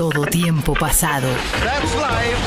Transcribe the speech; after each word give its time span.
todo 0.00 0.24
tiempo 0.24 0.72
pasado. 0.72 1.28
That's 1.62 1.94
life. 1.94 2.38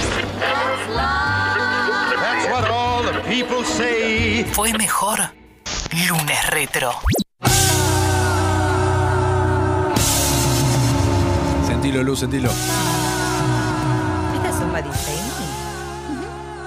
That's 2.16 2.50
what 2.52 2.68
all 2.68 3.04
the 3.04 3.20
people 3.30 3.64
say. 3.64 4.44
Fue 4.54 4.74
mejor 4.74 5.20
lunes 6.10 6.50
retro. 6.50 6.94
Sentilo, 11.68 12.02
Luz, 12.02 12.22
sentilo. 12.22 12.50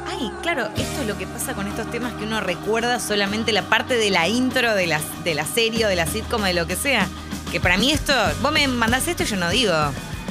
Ay, 0.08 0.30
claro, 0.40 0.68
esto 0.76 1.00
es 1.00 1.06
lo 1.08 1.18
que 1.18 1.26
pasa 1.26 1.54
con 1.54 1.66
estos 1.66 1.90
temas 1.90 2.12
que 2.12 2.22
uno 2.22 2.40
recuerda 2.40 3.00
solamente 3.00 3.50
la 3.50 3.62
parte 3.62 3.96
de 3.96 4.10
la 4.10 4.28
intro 4.28 4.76
de 4.76 4.86
la, 4.86 5.00
de 5.24 5.34
la 5.34 5.44
serie 5.44 5.86
o 5.86 5.88
de 5.88 5.96
la 5.96 6.06
sitcom 6.06 6.42
o 6.42 6.44
de 6.44 6.54
lo 6.54 6.68
que 6.68 6.76
sea. 6.76 7.08
Que 7.50 7.58
para 7.58 7.76
mí 7.76 7.90
esto, 7.90 8.12
vos 8.40 8.52
me 8.52 8.68
mandás 8.68 9.08
esto 9.08 9.24
y 9.24 9.26
yo 9.26 9.36
no 9.36 9.50
digo, 9.50 9.74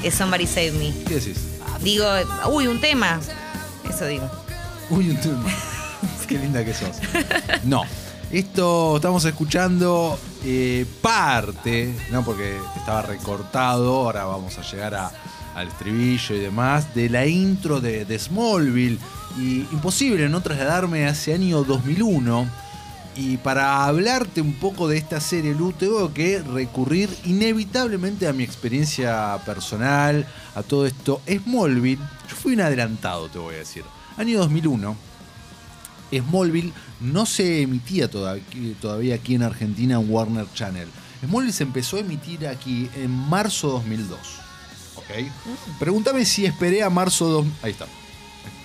es 0.08 0.16
Somebody 0.16 0.48
Save 0.48 0.72
Me. 0.74 0.94
¿Qué 1.06 1.16
decís? 1.16 1.38
Digo, 1.82 2.06
uy, 2.50 2.68
un 2.68 2.80
tema. 2.80 3.20
Eso 3.90 4.06
digo. 4.06 4.30
Uy, 4.90 5.10
un 5.10 5.18
tema. 5.18 5.44
Qué 6.28 6.38
linda 6.40 6.64
que 6.66 6.74
sos. 6.74 6.98
No. 7.64 7.84
Esto 8.32 8.96
estamos 8.96 9.24
escuchando 9.26 10.18
eh, 10.44 10.86
parte, 11.02 11.94
¿no? 12.12 12.24
Porque 12.26 12.58
estaba 12.76 13.04
recortado, 13.04 13.94
ahora 14.06 14.26
vamos 14.26 14.58
a 14.58 14.62
llegar 14.64 14.96
a- 14.96 15.12
al 15.56 15.68
estribillo 15.70 16.36
y 16.36 16.40
demás, 16.40 16.94
de 16.96 17.08
la 17.10 17.26
intro 17.28 17.80
de, 17.80 18.04
de 18.06 18.20
Smallville. 18.20 18.98
Y 19.38 19.60
imposible 19.72 20.28
no 20.28 20.42
trasladarme 20.42 21.06
a 21.06 21.10
ese 21.12 21.34
año 21.34 21.64
2001. 21.64 22.50
Y 23.18 23.38
para 23.38 23.86
hablarte 23.86 24.42
un 24.42 24.54
poco 24.56 24.90
de 24.90 24.98
esta 24.98 25.22
serie, 25.22 25.54
Lu, 25.56 25.72
tengo 25.72 26.14
que 26.14 26.40
recurrir 26.42 27.10
inevitablemente 27.24 28.28
a 28.28 28.34
mi 28.34 28.44
experiencia 28.44 29.38
personal, 29.46 30.28
a 30.54 30.64
todo 30.64 30.86
esto. 30.86 31.22
Smallville, 31.26 32.02
yo 32.30 32.36
fui 32.36 32.54
un 32.54 32.62
adelantado, 32.62 33.30
te 33.30 33.40
voy 33.40 33.56
a 33.56 33.60
decir. 33.60 33.86
Año 34.18 34.38
2001, 34.40 34.96
Smallville 36.12 36.74
no 37.00 37.26
se 37.26 37.62
emitía 37.62 38.10
toda- 38.10 38.38
todavía 38.82 39.16
aquí 39.16 39.36
en 39.36 39.44
Argentina 39.44 39.96
en 39.96 40.10
Warner 40.12 40.46
Channel. 40.54 40.90
Smallville 41.26 41.54
se 41.54 41.64
empezó 41.64 41.98
a 41.98 42.02
emitir 42.02 42.46
aquí 42.48 42.90
en 42.96 43.10
marzo 43.12 43.70
2002. 43.70 44.20
¿Ok? 44.96 45.06
Pregúntame 45.80 46.26
si 46.26 46.46
esperé 46.46 46.84
a 46.84 46.90
marzo 46.90 47.28
2. 47.30 47.46
Ahí 47.62 47.72
está. 47.72 47.86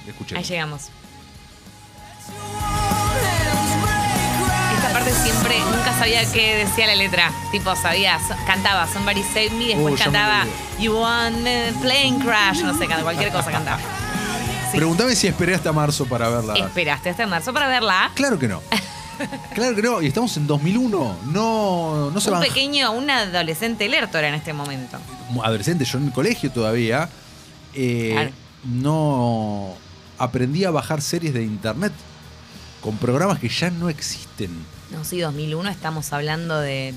Escuché. 0.09 0.37
Ahí 0.37 0.43
llegamos. 0.45 0.89
Siempre, 5.31 5.59
nunca 5.61 5.99
sabía 5.99 6.31
qué 6.33 6.57
decía 6.65 6.87
la 6.87 6.95
letra. 6.95 7.31
Tipo, 7.53 7.75
sabía, 7.77 8.19
so- 8.27 8.35
cantaba 8.47 8.87
Somebody 8.87 9.23
Save 9.23 9.51
Me, 9.51 9.67
después 9.67 9.87
Uh, 9.87 9.91
me 9.91 9.97
cantaba. 9.97 10.45
You 10.79 10.95
Want 10.99 11.47
a 11.47 11.81
Plane 11.81 12.19
Crash, 12.25 12.63
no 12.63 12.77
sé, 12.77 12.87
cualquier 13.03 13.31
cosa 13.33 13.51
cantaba. 13.51 13.79
Sí. 14.71 14.77
Pregúntame 14.77 15.15
si 15.17 15.27
esperé 15.27 15.55
hasta 15.55 15.73
marzo 15.73 16.07
para 16.07 16.29
verla. 16.29 16.55
¿Esperaste 16.55 17.11
hasta 17.11 17.27
marzo 17.27 17.53
para 17.53 17.69
verla? 17.69 18.11
Claro 18.15 18.39
que 18.39 18.49
no. 18.49 18.61
Claro 19.55 19.77
que 19.77 19.83
no. 19.83 20.01
Y 20.01 20.07
estamos 20.07 20.35
en 20.39 20.47
2001. 20.47 21.17
No, 21.27 22.11
no 22.11 22.21
se 22.23 22.31
Un 22.31 22.41
pequeño, 22.41 22.91
un 22.93 23.11
adolescente 23.11 23.87
lerto 23.87 24.17
era 24.17 24.29
en 24.29 24.35
este 24.35 24.55
momento. 24.55 24.97
Adolescente, 25.45 25.85
yo 25.85 25.99
en 25.99 26.07
el 26.07 26.13
colegio 26.13 26.51
todavía. 26.51 27.07
eh, 27.75 28.13
Claro. 28.15 28.31
No 28.65 29.75
aprendí 30.19 30.65
a 30.65 30.71
bajar 30.71 31.03
series 31.03 31.35
de 31.35 31.43
internet 31.43 31.93
con 32.81 32.97
programas 32.97 33.39
que 33.39 33.51
ya 33.51 33.69
no 33.71 33.91
existen. 33.91 34.51
No, 34.91 35.05
sí, 35.05 35.21
2001 35.21 35.69
estamos 35.71 36.13
hablando 36.13 36.59
de... 36.59 36.95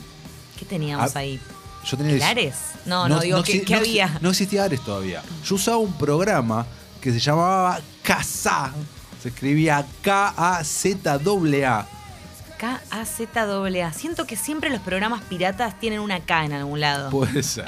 ¿Ququé 0.58 0.66
teníamos 0.66 1.16
Ah, 1.16 1.19
ahí? 1.19 1.39
Yo 1.86 1.97
tenía 1.97 2.13
¿El 2.16 2.22
Ares? 2.23 2.55
No, 2.85 3.08
no, 3.09 3.19
digo, 3.19 3.44
¿qué, 3.44 3.61
exi- 3.61 3.66
qué 3.66 3.73
no 3.75 3.80
exi- 3.81 3.83
había? 4.03 4.19
No 4.22 4.30
existía 4.30 4.63
Ares 4.63 4.81
todavía. 4.81 5.22
Yo 5.45 5.55
usaba 5.55 5.77
un 5.77 5.94
programa 5.94 6.66
que 7.02 7.11
se 7.11 7.19
llamaba 7.19 7.80
Kazaa. 8.03 8.73
Se 9.22 9.30
escribía 9.30 9.85
K-A-Z-A-A. 10.02 11.88
K-A-Z-A-A. 12.58 13.94
Siento 13.94 14.25
que 14.25 14.35
siempre 14.38 14.69
los 14.69 14.79
programas 14.81 15.22
piratas 15.23 15.79
tienen 15.79 16.00
una 16.00 16.19
K 16.22 16.45
en 16.45 16.53
algún 16.53 16.79
lado. 16.79 17.09
Puede 17.09 17.44
ser. 17.44 17.66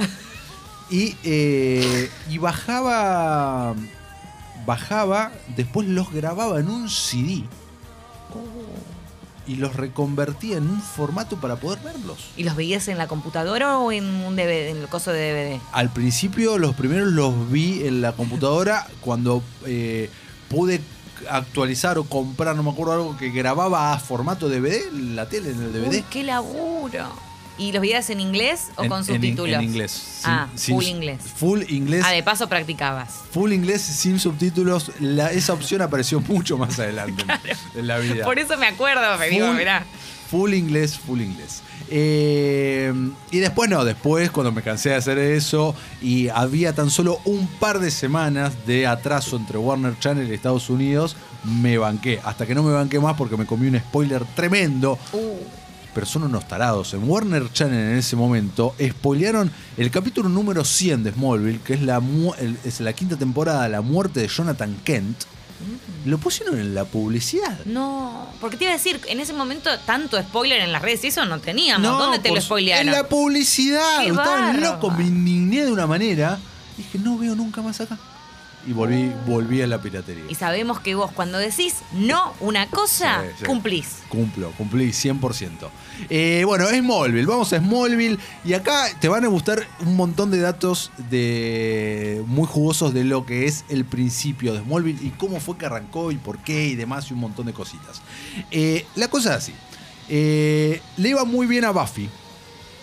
Y, 0.89 1.15
eh, 1.23 2.09
y 2.29 2.37
bajaba. 2.37 3.73
Bajaba, 4.65 5.31
después 5.55 5.87
los 5.87 6.11
grababa 6.11 6.59
en 6.59 6.69
un 6.69 6.89
CD. 6.89 7.43
Y 9.47 9.55
los 9.55 9.75
reconvertía 9.75 10.57
en 10.57 10.67
un 10.67 10.81
formato 10.81 11.37
para 11.37 11.55
poder 11.57 11.79
verlos. 11.83 12.17
¿Y 12.35 12.43
los 12.43 12.55
veías 12.55 12.87
en 12.87 12.97
la 12.97 13.07
computadora 13.07 13.77
o 13.77 13.91
en 13.91 14.05
un 14.05 14.35
DVD, 14.35 14.69
en 14.69 14.77
el 14.77 14.87
coso 14.87 15.11
de 15.11 15.31
DVD? 15.31 15.61
Al 15.71 15.91
principio, 15.91 16.57
los 16.57 16.75
primeros 16.75 17.09
los 17.09 17.51
vi 17.51 17.85
en 17.85 18.01
la 18.01 18.13
computadora 18.13 18.87
cuando 19.01 19.43
eh, 19.65 20.09
pude 20.49 20.81
actualizar 21.29 21.97
o 21.97 22.03
comprar, 22.03 22.55
no 22.55 22.63
me 22.63 22.71
acuerdo, 22.71 22.93
algo 22.93 23.17
que 23.17 23.29
grababa 23.29 23.93
a 23.93 23.99
formato 23.99 24.49
DVD, 24.49 24.91
la 24.91 25.27
tele, 25.27 25.51
en 25.51 25.61
el 25.61 25.73
DVD. 25.73 25.89
Uy, 25.89 26.05
qué 26.09 26.23
laburo. 26.23 27.24
¿Y 27.57 27.71
los 27.71 27.81
veías 27.81 28.09
en 28.09 28.19
inglés 28.19 28.67
o 28.75 28.83
En- 28.83 28.89
con 28.89 29.05
subtítulos? 29.05 29.55
En, 29.57 29.63
inglés. 29.63 30.21
Ah, 30.25 30.47
full 30.57 30.83
inglés. 30.85 31.21
Full 31.37 31.61
inglés. 31.69 32.03
Ah, 32.05 32.11
de 32.11 32.21
paso 32.21 32.49
practicabas. 32.49 33.13
Full 33.31 33.53
inglés 33.53 33.81
sin 33.81 34.19
subtítulos. 34.19 34.91
La- 34.99 35.31
esa 35.31 35.53
opción 35.53 35.81
apareció 35.81 36.19
mucho 36.19 36.57
más 36.57 36.77
adelante 36.79 37.23
en- 37.23 37.79
en 37.79 37.87
la 37.87 37.97
vida. 37.99 38.25
Por 38.25 38.39
eso 38.39 38.57
me 38.57 38.67
acuerdo, 38.67 39.17
me 39.17 39.29
digo, 39.29 39.47
Full- 39.47 39.57
mirá. 39.57 39.85
Full 40.29 40.53
inglés, 40.53 40.97
full 40.97 41.21
inglés. 41.21 41.61
Eh, 41.87 42.91
y 43.31 43.37
después 43.39 43.69
no, 43.69 43.85
después 43.85 44.31
cuando 44.31 44.51
me 44.51 44.61
cansé 44.63 44.89
de 44.89 44.95
hacer 44.95 45.17
eso 45.19 45.75
y 46.01 46.29
había 46.29 46.73
tan 46.73 46.89
solo 46.89 47.19
un 47.25 47.47
par 47.47 47.79
de 47.79 47.91
semanas 47.91 48.53
de 48.65 48.87
atraso 48.87 49.37
entre 49.37 49.57
Warner 49.59 49.97
Channel 49.99 50.27
y 50.29 50.33
Estados 50.33 50.69
Unidos, 50.69 51.15
me 51.43 51.77
banqué. 51.77 52.19
Hasta 52.23 52.45
que 52.47 52.55
no 52.55 52.63
me 52.63 52.73
banqué 52.73 52.99
más 52.99 53.15
porque 53.15 53.37
me 53.37 53.45
comí 53.45 53.67
un 53.67 53.77
spoiler 53.79 54.25
tremendo. 54.35 54.97
Uh, 55.13 55.37
Pero 55.95 56.05
son 56.05 56.23
unos 56.23 56.47
tarados. 56.47 56.93
En 56.93 57.09
Warner 57.09 57.51
Channel 57.51 57.93
en 57.93 57.97
ese 57.97 58.15
momento 58.17 58.75
spoilearon 58.79 59.49
el 59.77 59.89
capítulo 59.89 60.27
número 60.29 60.63
100 60.65 61.05
de 61.05 61.11
Smallville, 61.13 61.61
que 61.61 61.73
es 61.73 61.81
la, 61.81 62.01
es 62.65 62.81
la 62.81 62.91
quinta 62.93 63.15
temporada, 63.15 63.67
la 63.69 63.81
muerte 63.81 64.19
de 64.19 64.27
Jonathan 64.27 64.75
Kent. 64.83 65.23
Lo 66.03 66.17
pusieron 66.17 66.59
en 66.59 66.75
la 66.75 66.83
publicidad. 66.83 67.57
no, 67.65 68.27
porque 68.41 68.57
te 68.57 68.65
iba 68.65 68.73
a 68.73 68.77
decir, 68.77 68.99
en 69.07 69.21
ese 69.21 69.31
momento 69.33 69.69
tanto 69.85 70.21
spoiler 70.21 70.59
en 70.59 70.71
las 70.73 70.81
redes 70.81 71.03
y 71.05 71.07
eso 71.07 71.25
no 71.25 71.39
teníamos. 71.39 71.97
¿Dónde 71.97 72.19
te 72.19 72.29
lo 72.29 72.41
spoilearon? 72.41 72.87
En 72.89 72.93
la 72.93 73.07
publicidad. 73.07 74.01
Qué 74.01 74.09
Estaba 74.09 74.41
bárbaro. 74.41 74.59
loco, 74.59 74.91
me 74.91 75.05
indigné 75.05 75.63
de 75.65 75.71
una 75.71 75.87
manera. 75.87 76.37
Dije, 76.77 76.99
no 76.99 77.17
veo 77.17 77.35
nunca 77.35 77.61
más 77.61 77.79
acá. 77.79 77.97
Y 78.67 78.73
volví, 78.73 79.11
volví 79.27 79.61
a 79.61 79.67
la 79.67 79.79
piratería. 79.79 80.23
Y 80.27 80.33
sabemos 80.35 80.79
que 80.79 80.95
vos 80.95 81.11
cuando 81.11 81.37
decís 81.37 81.75
no 81.93 82.33
una 82.39 82.67
cosa, 82.67 83.21
Sí, 83.23 83.35
sí. 83.39 83.45
cumplís. 83.45 83.87
Cumplo, 84.09 84.51
cumplí 84.57 84.87
100%. 84.91 85.69
Eh, 86.09 86.43
bueno, 86.45 86.67
es 86.67 86.79
Smallville, 86.79 87.25
vamos 87.27 87.53
a 87.53 87.59
Smallville 87.59 88.17
y 88.43 88.53
acá 88.53 88.87
te 88.99 89.07
van 89.07 89.23
a 89.23 89.27
gustar 89.27 89.67
un 89.85 89.95
montón 89.95 90.31
de 90.31 90.39
datos 90.39 90.91
de 91.11 92.23
muy 92.25 92.47
jugosos 92.47 92.93
de 92.93 93.03
lo 93.03 93.25
que 93.25 93.45
es 93.45 93.65
el 93.69 93.85
principio 93.85 94.53
de 94.53 94.61
Smallville 94.61 94.99
y 95.05 95.11
cómo 95.11 95.39
fue 95.39 95.57
que 95.57 95.65
arrancó 95.67 96.11
y 96.11 96.15
por 96.15 96.39
qué 96.39 96.65
y 96.67 96.75
demás 96.75 97.09
y 97.11 97.13
un 97.13 97.19
montón 97.19 97.45
de 97.45 97.53
cositas. 97.53 98.01
Eh, 98.51 98.85
la 98.95 99.07
cosa 99.09 99.31
es 99.31 99.35
así, 99.37 99.53
eh, 100.09 100.81
le 100.97 101.09
iba 101.09 101.23
muy 101.23 101.45
bien 101.47 101.65
a 101.65 101.71
Buffy, 101.71 102.09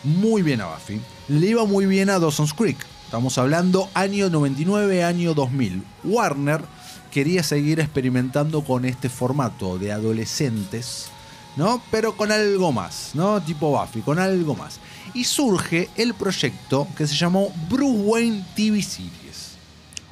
muy 0.04 0.43
bien 0.43 0.60
a 0.60 0.66
Buffy, 0.66 1.00
le 1.28 1.47
iba 1.49 1.64
muy 1.64 1.87
bien 1.87 2.09
a 2.10 2.19
Dawson's 2.19 2.54
Creek. 2.54 2.78
Estamos 3.12 3.37
hablando 3.37 3.91
año 3.93 4.31
99, 4.31 5.05
año 5.05 5.34
2000. 5.34 5.83
Warner 6.03 6.62
quería 7.11 7.43
seguir 7.43 7.78
experimentando 7.78 8.65
con 8.65 8.87
este 8.87 9.11
formato 9.11 9.77
de 9.77 9.93
adolescentes, 9.93 11.09
¿no? 11.56 11.83
Pero 11.91 12.17
con 12.17 12.33
algo 12.33 12.73
más, 12.73 13.11
¿no? 13.12 13.39
Tipo 13.43 13.78
Buffy, 13.78 14.00
con 14.00 14.19
algo 14.19 14.56
más. 14.56 14.81
Y 15.12 15.25
surge 15.25 15.91
el 15.97 16.15
proyecto 16.15 16.89
que 16.97 17.06
se 17.06 17.15
llamó 17.15 17.53
Bruce 17.69 18.00
Wayne 18.00 18.47
TV 18.56 18.81
Series. 18.81 19.56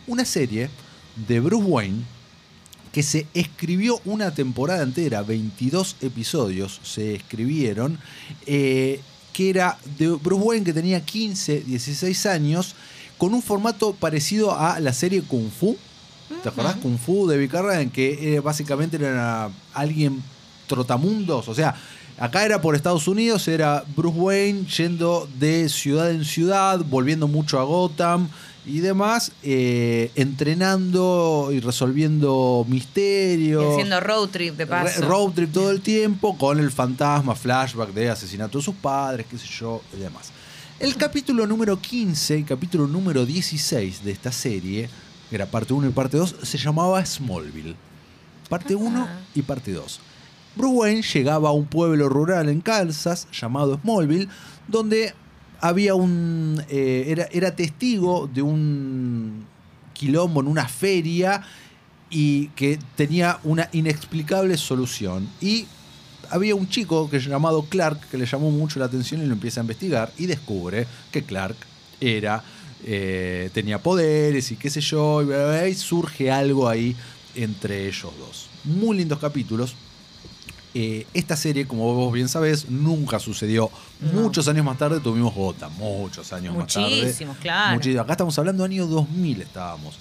Una 0.06 0.26
serie 0.26 0.68
de 1.26 1.40
Bruce 1.40 1.64
Wayne 1.64 2.04
que 2.92 3.02
se 3.02 3.26
escribió 3.32 3.98
una 4.04 4.34
temporada 4.34 4.82
entera, 4.82 5.22
22 5.22 5.96
episodios 6.02 6.80
se 6.82 7.14
escribieron, 7.14 7.98
eh, 8.44 9.00
que 9.32 9.50
era 9.50 9.78
de 9.98 10.08
Bruce 10.08 10.42
Wayne 10.42 10.64
que 10.64 10.72
tenía 10.72 11.04
15, 11.04 11.60
16 11.60 12.26
años, 12.26 12.74
con 13.18 13.34
un 13.34 13.42
formato 13.42 13.92
parecido 13.92 14.58
a 14.58 14.80
la 14.80 14.92
serie 14.92 15.22
Kung 15.22 15.50
Fu. 15.50 15.76
¿Te 16.42 16.48
acordás? 16.48 16.76
Kung 16.76 16.98
Fu 16.98 17.26
de 17.26 17.36
Vicarra, 17.36 17.80
en 17.80 17.90
que 17.90 18.36
eh, 18.36 18.40
básicamente 18.40 18.96
era 18.96 19.50
alguien 19.74 20.22
trotamundos, 20.66 21.48
o 21.48 21.54
sea, 21.54 21.74
acá 22.18 22.44
era 22.44 22.60
por 22.60 22.76
Estados 22.76 23.08
Unidos, 23.08 23.48
era 23.48 23.84
Bruce 23.96 24.18
Wayne 24.18 24.66
yendo 24.66 25.28
de 25.38 25.68
ciudad 25.68 26.10
en 26.12 26.24
ciudad, 26.24 26.80
volviendo 26.88 27.26
mucho 27.26 27.58
a 27.58 27.64
Gotham 27.64 28.28
y 28.66 28.80
demás, 28.80 29.32
eh, 29.42 30.10
entrenando 30.16 31.48
y 31.52 31.60
resolviendo 31.60 32.64
Y 32.68 32.70
misterios. 32.72 33.72
haciendo 33.72 34.00
road 34.00 34.28
trip 34.28 34.56
de 34.56 34.66
paso. 34.66 35.02
Road 35.08 35.32
trip 35.32 35.52
todo 35.52 35.70
el 35.70 35.80
tiempo 35.80 36.36
con 36.36 36.58
el 36.60 36.70
fantasma, 36.70 37.34
flashback 37.34 37.92
de 37.92 38.10
asesinato 38.10 38.58
de 38.58 38.64
sus 38.64 38.74
padres, 38.74 39.26
qué 39.30 39.38
sé 39.38 39.46
yo, 39.46 39.80
y 39.96 40.00
demás. 40.00 40.30
El 40.78 40.96
capítulo 40.96 41.46
número 41.46 41.78
15 41.80 42.38
y 42.38 42.42
capítulo 42.44 42.86
número 42.86 43.26
16 43.26 44.04
de 44.04 44.12
esta 44.12 44.32
serie, 44.32 44.88
que 45.28 45.36
era 45.36 45.46
parte 45.46 45.72
1 45.72 45.88
y 45.88 45.92
parte 45.92 46.16
2, 46.16 46.36
se 46.42 46.58
llamaba 46.58 47.04
Smallville. 47.04 47.76
Parte 48.48 48.74
1 48.74 49.06
Ah. 49.08 49.20
y 49.34 49.42
parte 49.42 49.72
2. 49.72 50.00
Bruce 50.56 50.74
Wayne 50.74 51.02
llegaba 51.02 51.50
a 51.50 51.52
un 51.52 51.66
pueblo 51.66 52.08
rural 52.08 52.48
en 52.48 52.60
Kansas 52.60 53.28
llamado 53.32 53.78
Smallville, 53.82 54.28
donde 54.68 55.14
había 55.60 55.94
un. 55.94 56.62
eh, 56.68 57.04
era, 57.08 57.28
era 57.32 57.54
testigo 57.54 58.28
de 58.32 58.42
un 58.42 59.44
quilombo 59.92 60.40
en 60.40 60.46
una 60.46 60.66
feria 60.68 61.42
y 62.10 62.48
que 62.48 62.78
tenía 62.96 63.38
una 63.44 63.68
inexplicable 63.72 64.56
solución. 64.56 65.28
Y 65.40 65.66
había 66.30 66.54
un 66.54 66.68
chico 66.68 67.10
que 67.10 67.20
llamado 67.20 67.62
Clark 67.64 68.08
que 68.10 68.18
le 68.18 68.26
llamó 68.26 68.50
mucho 68.50 68.78
la 68.78 68.86
atención 68.86 69.22
y 69.22 69.26
lo 69.26 69.32
empieza 69.32 69.60
a 69.60 69.62
investigar 69.62 70.12
y 70.16 70.26
descubre 70.26 70.86
que 71.12 71.22
Clark 71.22 71.56
era. 72.00 72.42
eh, 72.82 73.50
tenía 73.52 73.78
poderes 73.78 74.50
y 74.52 74.56
qué 74.56 74.70
sé 74.70 74.80
yo, 74.80 75.22
y, 75.22 75.74
surge 75.74 76.30
algo 76.30 76.66
ahí 76.66 76.96
entre 77.34 77.86
ellos 77.86 78.12
dos. 78.18 78.48
Muy 78.64 78.96
lindos 78.96 79.18
capítulos. 79.18 79.74
Eh, 80.74 81.06
esta 81.14 81.36
serie, 81.36 81.66
como 81.66 81.92
vos 81.94 82.12
bien 82.12 82.28
sabés, 82.28 82.68
nunca 82.70 83.18
sucedió. 83.18 83.70
No. 84.00 84.20
Muchos 84.22 84.46
años 84.48 84.64
más 84.64 84.78
tarde 84.78 85.00
tuvimos 85.00 85.34
Gotham, 85.34 85.72
muchos 85.78 86.32
años 86.32 86.54
más 86.56 86.72
tarde. 86.72 87.02
Muchísimos, 87.02 87.36
claro. 87.38 87.74
Muchísimo. 87.74 88.02
Acá 88.02 88.12
estamos 88.12 88.38
hablando 88.38 88.64
año 88.64 88.86
2000 88.86 89.42
estábamos. 89.42 89.96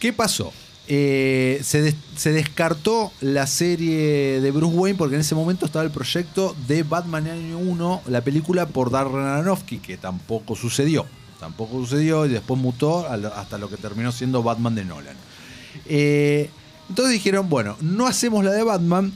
¿Qué 0.00 0.12
pasó? 0.12 0.52
Eh, 0.88 1.60
se, 1.64 1.82
des- 1.82 1.94
se 2.16 2.30
descartó 2.32 3.10
la 3.20 3.46
serie 3.46 4.40
de 4.40 4.50
Bruce 4.52 4.76
Wayne 4.76 4.96
porque 4.98 5.16
en 5.16 5.20
ese 5.22 5.34
momento 5.34 5.66
estaba 5.66 5.84
el 5.84 5.90
proyecto 5.90 6.54
de 6.68 6.82
Batman 6.84 7.26
Año 7.28 7.58
1, 7.58 8.02
la 8.06 8.20
película 8.20 8.66
por 8.66 8.90
Darren 8.92 9.24
Aronofsky, 9.26 9.78
que 9.78 9.96
tampoco 9.96 10.54
sucedió. 10.56 11.06
Tampoco 11.40 11.78
sucedió 11.80 12.24
y 12.26 12.30
después 12.30 12.60
mutó 12.60 13.06
hasta 13.08 13.58
lo 13.58 13.68
que 13.68 13.76
terminó 13.76 14.10
siendo 14.12 14.42
Batman 14.42 14.74
de 14.74 14.84
Nolan. 14.84 15.16
Eh, 15.86 16.50
entonces 16.88 17.12
dijeron, 17.14 17.48
bueno, 17.48 17.76
no 17.80 18.06
hacemos 18.06 18.44
la 18.44 18.52
de 18.52 18.62
Batman. 18.62 19.12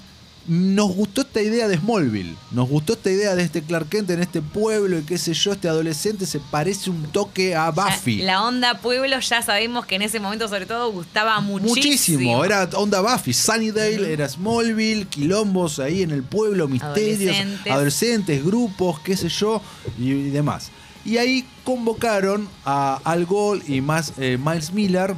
Nos 0.46 0.94
gustó 0.94 1.20
esta 1.20 1.42
idea 1.42 1.68
de 1.68 1.76
Smallville. 1.76 2.34
Nos 2.50 2.68
gustó 2.68 2.94
esta 2.94 3.10
idea 3.10 3.34
de 3.34 3.42
este 3.42 3.62
Clark 3.62 3.88
Kent 3.88 4.10
en 4.10 4.20
este 4.20 4.40
pueblo 4.40 4.98
y 4.98 5.02
qué 5.02 5.18
sé 5.18 5.34
yo, 5.34 5.52
este 5.52 5.68
adolescente 5.68 6.26
se 6.26 6.40
parece 6.40 6.90
un 6.90 7.04
toque 7.12 7.54
a 7.54 7.66
Ya, 7.66 7.70
Buffy. 7.70 8.22
La 8.22 8.42
onda 8.44 8.78
pueblo 8.78 9.18
ya 9.20 9.42
sabemos 9.42 9.86
que 9.86 9.96
en 9.96 10.02
ese 10.02 10.18
momento 10.18 10.48
sobre 10.48 10.66
todo 10.66 10.90
gustaba 10.90 11.40
muchísimo. 11.40 11.74
Muchísimo, 11.74 12.44
era 12.44 12.68
onda 12.74 13.00
Buffy, 13.00 13.32
Sunnydale, 13.32 14.12
era 14.12 14.28
Smallville, 14.28 15.06
quilombos 15.06 15.78
ahí 15.78 16.02
en 16.02 16.10
el 16.10 16.22
pueblo, 16.22 16.68
misterios, 16.68 17.36
Adolescentes. 17.36 17.72
adolescentes, 17.72 18.44
grupos, 18.44 19.00
qué 19.00 19.16
sé 19.16 19.28
yo, 19.28 19.60
y, 19.98 20.10
y 20.10 20.30
demás. 20.30 20.70
Y 21.04 21.16
ahí 21.16 21.46
convocaron 21.64 22.48
a 22.64 23.00
Al 23.04 23.24
Gore 23.24 23.62
y 23.66 23.80
más, 23.80 24.12
eh, 24.18 24.38
Miles 24.42 24.72
Miller, 24.72 25.14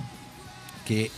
que 0.87 1.11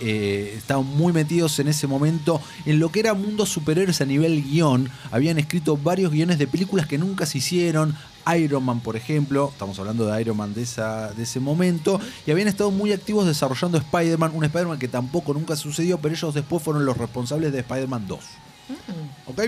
eh, 0.00 0.54
estaban 0.56 0.86
muy 0.86 1.12
metidos 1.12 1.58
en 1.58 1.68
ese 1.68 1.86
momento 1.86 2.40
en 2.66 2.78
lo 2.78 2.90
que 2.90 3.00
era 3.00 3.14
mundo 3.14 3.46
superhéroes 3.46 4.00
a 4.00 4.04
nivel 4.04 4.42
guion. 4.42 4.90
Habían 5.10 5.38
escrito 5.38 5.76
varios 5.76 6.12
guiones 6.12 6.38
de 6.38 6.46
películas 6.46 6.86
que 6.86 6.98
nunca 6.98 7.26
se 7.26 7.38
hicieron. 7.38 7.96
Iron 8.36 8.64
Man, 8.64 8.80
por 8.80 8.96
ejemplo, 8.96 9.48
estamos 9.50 9.78
hablando 9.78 10.06
de 10.06 10.20
Iron 10.20 10.36
Man 10.36 10.54
de, 10.54 10.62
esa, 10.62 11.12
de 11.12 11.22
ese 11.22 11.40
momento, 11.40 12.00
y 12.26 12.30
habían 12.30 12.48
estado 12.48 12.70
muy 12.70 12.92
activos 12.92 13.26
desarrollando 13.26 13.78
Spider-Man, 13.78 14.32
un 14.34 14.44
Spider-Man 14.44 14.78
que 14.78 14.88
tampoco 14.88 15.32
nunca 15.32 15.56
sucedió, 15.56 15.98
pero 15.98 16.14
ellos 16.14 16.34
después 16.34 16.62
fueron 16.62 16.84
los 16.84 16.96
responsables 16.96 17.52
de 17.52 17.60
Spider-Man 17.60 18.06
2. 18.06 18.20
Mm. 18.68 19.30
¿Ok? 19.30 19.40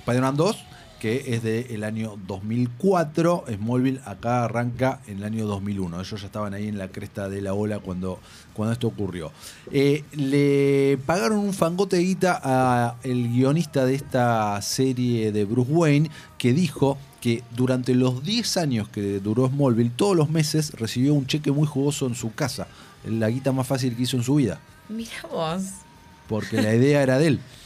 Spider-Man 0.00 0.36
2, 0.36 0.56
que 1.02 1.34
es 1.34 1.42
del 1.42 1.82
año 1.82 2.16
2004. 2.28 3.46
Smallville 3.56 4.00
acá 4.04 4.44
arranca 4.44 5.00
en 5.08 5.16
el 5.16 5.24
año 5.24 5.46
2001. 5.46 6.00
Ellos 6.00 6.20
ya 6.20 6.26
estaban 6.26 6.54
ahí 6.54 6.68
en 6.68 6.78
la 6.78 6.86
cresta 6.86 7.28
de 7.28 7.42
la 7.42 7.54
ola 7.54 7.80
cuando, 7.80 8.20
cuando 8.54 8.72
esto 8.72 8.86
ocurrió. 8.86 9.32
Eh, 9.72 10.04
le 10.12 10.96
pagaron 11.04 11.38
un 11.38 11.54
fangote 11.54 11.96
de 11.96 12.04
guita 12.04 12.40
a 12.40 12.98
el 13.02 13.32
guionista 13.32 13.84
de 13.84 13.96
esta 13.96 14.62
serie 14.62 15.32
de 15.32 15.44
Bruce 15.44 15.72
Wayne 15.72 16.08
que 16.38 16.52
dijo 16.52 16.96
que 17.20 17.42
durante 17.50 17.96
los 17.96 18.22
10 18.22 18.56
años 18.58 18.88
que 18.88 19.18
duró 19.18 19.48
Smallville, 19.48 19.90
todos 19.96 20.16
los 20.16 20.30
meses 20.30 20.70
recibió 20.74 21.14
un 21.14 21.26
cheque 21.26 21.50
muy 21.50 21.66
jugoso 21.66 22.06
en 22.06 22.14
su 22.14 22.32
casa. 22.32 22.68
La 23.04 23.28
guita 23.28 23.50
más 23.50 23.66
fácil 23.66 23.96
que 23.96 24.04
hizo 24.04 24.16
en 24.16 24.22
su 24.22 24.36
vida. 24.36 24.60
Mira 24.88 25.10
vos. 25.32 25.62
Porque 26.28 26.62
la 26.62 26.72
idea 26.72 27.02
era 27.02 27.18
de 27.18 27.26
él. 27.26 27.40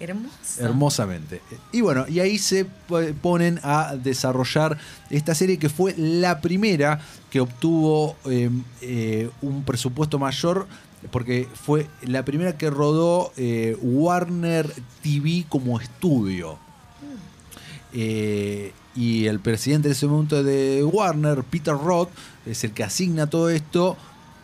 Hermoso. 0.00 0.34
Hermosamente. 0.58 1.42
Y 1.72 1.82
bueno, 1.82 2.06
y 2.08 2.20
ahí 2.20 2.38
se 2.38 2.64
po- 2.64 3.00
ponen 3.20 3.60
a 3.62 3.94
desarrollar 3.96 4.78
esta 5.10 5.34
serie 5.34 5.58
que 5.58 5.68
fue 5.68 5.94
la 5.96 6.40
primera 6.40 7.00
que 7.30 7.40
obtuvo 7.40 8.16
eh, 8.24 8.50
eh, 8.80 9.30
un 9.42 9.62
presupuesto 9.64 10.18
mayor 10.18 10.66
porque 11.10 11.48
fue 11.54 11.86
la 12.02 12.24
primera 12.24 12.56
que 12.58 12.68
rodó 12.70 13.32
eh, 13.36 13.76
Warner 13.82 14.70
TV 15.02 15.44
como 15.48 15.78
estudio. 15.80 16.58
Eh, 17.92 18.72
y 18.94 19.26
el 19.26 19.40
presidente 19.40 19.88
de 19.88 19.94
ese 19.94 20.06
momento 20.06 20.42
de 20.42 20.82
Warner, 20.84 21.42
Peter 21.44 21.74
Roth, 21.74 22.08
es 22.46 22.64
el 22.64 22.72
que 22.72 22.84
asigna 22.84 23.28
todo 23.28 23.50
esto. 23.50 23.96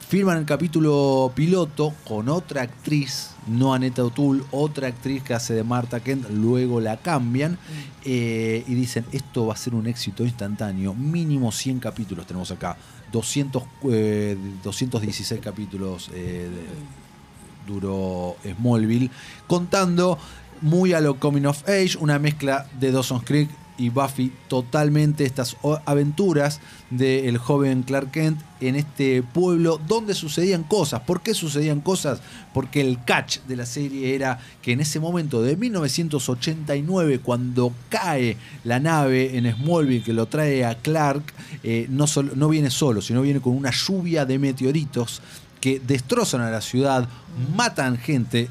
Firman 0.09 0.39
el 0.39 0.45
capítulo 0.45 1.33
piloto 1.35 1.93
con 2.07 2.29
otra 2.29 2.63
actriz, 2.63 3.31
no 3.49 3.75
Aneta 3.75 4.05
O'Toole, 4.05 4.45
otra 4.53 4.87
actriz 4.87 5.21
que 5.25 5.35
hace 5.35 5.53
de 5.53 5.65
Marta 5.65 5.99
Kent, 5.99 6.31
luego 6.31 6.81
la 6.81 6.97
cambian 6.99 7.59
eh, 8.05 8.63
y 8.69 8.75
dicen, 8.75 9.05
esto 9.11 9.47
va 9.47 9.55
a 9.55 9.57
ser 9.57 9.75
un 9.75 9.89
éxito 9.89 10.23
instantáneo, 10.25 10.95
mínimo 10.95 11.51
100 11.51 11.81
capítulos 11.81 12.25
tenemos 12.25 12.53
acá, 12.53 12.77
200, 13.11 13.65
eh, 13.91 14.37
216 14.63 15.41
capítulos 15.41 16.09
eh, 16.15 16.49
de- 16.55 17.73
duró 17.73 18.37
Smallville, 18.45 19.11
contando 19.49 20.19
muy 20.63 20.93
a 20.93 21.01
lo 21.01 21.19
Coming 21.19 21.47
of 21.47 21.69
Age, 21.69 21.97
una 21.99 22.21
mezcla 22.21 22.69
de 22.79 22.93
Dawson's 22.93 23.25
Creek 23.25 23.51
y 23.79 23.91
Buffy 23.91 24.33
totalmente 24.49 25.25
estas 25.25 25.57
aventuras 25.85 26.61
del 26.91 27.37
joven 27.39 27.83
Clark 27.83 28.11
Kent 28.11 28.41
en 28.61 28.75
este 28.77 29.23
pueblo 29.23 29.79
donde 29.87 30.15
sucedían 30.15 30.63
cosas. 30.63 31.01
¿Por 31.03 31.21
qué 31.21 31.35
sucedían 31.35 31.81
cosas? 31.81 32.21
Porque 32.55 32.81
el 32.81 33.03
catch 33.05 33.41
de 33.49 33.57
la 33.57 33.67
serie 33.67 34.15
era 34.15 34.39
que 34.63 34.73
en 34.73 34.81
ese 34.81 34.99
momento 35.01 35.43
de 35.43 35.57
1989, 35.57 37.21
cuando 37.21 37.73
cae 37.89 38.37
la 38.65 38.81
nave 38.81 39.37
en 39.37 39.53
Smallville 39.53 40.03
que 40.03 40.13
lo 40.13 40.27
trae 40.27 40.65
a 40.65 40.77
Clark, 40.77 41.23
eh, 41.63 41.87
no, 41.91 42.07
solo- 42.07 42.33
no 42.35 42.49
viene 42.49 42.71
solo, 42.71 43.03
sino 43.03 43.23
viene 43.23 43.41
con 43.41 43.55
una 43.57 43.71
lluvia 43.71 44.25
de 44.25 44.39
meteoritos 44.39 45.21
que 45.61 45.81
destrozan 45.81 46.41
a 46.43 46.51
la 46.51 46.61
ciudad, 46.61 47.09
matan 47.55 47.97
gente, 47.99 48.49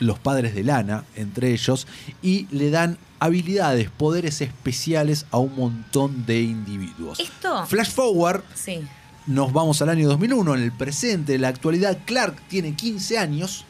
los 0.00 0.18
padres 0.18 0.54
de 0.54 0.62
Lana, 0.64 1.04
entre 1.16 1.52
ellos, 1.52 1.86
y 2.22 2.46
le 2.50 2.70
dan 2.70 2.98
habilidades, 3.20 3.90
poderes 3.90 4.40
especiales 4.40 5.26
a 5.30 5.38
un 5.38 5.54
montón 5.56 6.24
de 6.26 6.40
individuos. 6.42 7.18
Esto. 7.20 7.66
Flash 7.66 7.90
forward, 7.90 8.42
Sí. 8.54 8.80
nos 9.26 9.52
vamos 9.52 9.82
al 9.82 9.88
año 9.88 10.08
2001, 10.08 10.54
en 10.54 10.62
el 10.62 10.72
presente, 10.72 11.34
en 11.34 11.42
la 11.42 11.48
actualidad, 11.48 11.98
Clark 12.04 12.36
tiene 12.48 12.74
15 12.74 13.18
años 13.18 13.64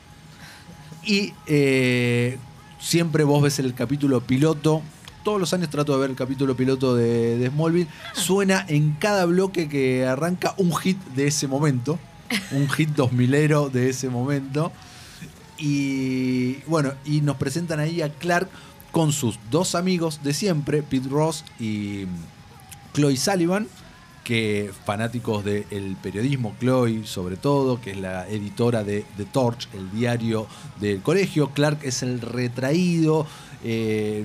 y 1.04 1.32
eh, 1.46 2.38
siempre 2.78 3.24
vos 3.24 3.42
ves 3.42 3.58
el 3.58 3.74
capítulo 3.74 4.20
piloto. 4.20 4.82
Todos 5.24 5.40
los 5.40 5.52
años 5.52 5.68
trato 5.70 5.92
de 5.94 5.98
ver 6.00 6.10
el 6.10 6.16
capítulo 6.16 6.56
piloto 6.56 6.94
de, 6.94 7.38
de 7.38 7.48
Smallville. 7.48 7.88
Suena 8.14 8.64
en 8.68 8.92
cada 8.92 9.24
bloque 9.24 9.68
que 9.68 10.06
arranca 10.06 10.54
un 10.58 10.74
hit 10.76 10.98
de 11.14 11.26
ese 11.26 11.46
momento. 11.48 11.98
Un 12.52 12.68
hit 12.68 12.90
2000ero 12.94 13.70
de 13.70 13.90
ese 13.90 14.08
momento. 14.08 14.72
Y 15.58 16.62
bueno, 16.66 16.92
y 17.04 17.20
nos 17.20 17.36
presentan 17.36 17.80
ahí 17.80 18.00
a 18.00 18.10
Clark 18.10 18.48
con 18.92 19.12
sus 19.12 19.38
dos 19.50 19.74
amigos 19.74 20.20
de 20.22 20.32
siempre, 20.32 20.82
Pete 20.82 21.08
Ross 21.08 21.44
y 21.58 22.06
Chloe 22.94 23.16
Sullivan, 23.16 23.66
que 24.24 24.70
fanáticos 24.84 25.44
del 25.44 25.96
periodismo, 26.02 26.54
Chloe 26.60 27.04
sobre 27.06 27.36
todo, 27.36 27.80
que 27.80 27.92
es 27.92 27.96
la 27.96 28.28
editora 28.28 28.84
de 28.84 29.04
The 29.16 29.24
Torch, 29.24 29.68
el 29.74 29.90
diario 29.90 30.46
del 30.80 31.00
colegio. 31.00 31.50
Clark 31.50 31.78
es 31.82 32.02
el 32.02 32.20
retraído, 32.20 33.26
eh, 33.64 34.24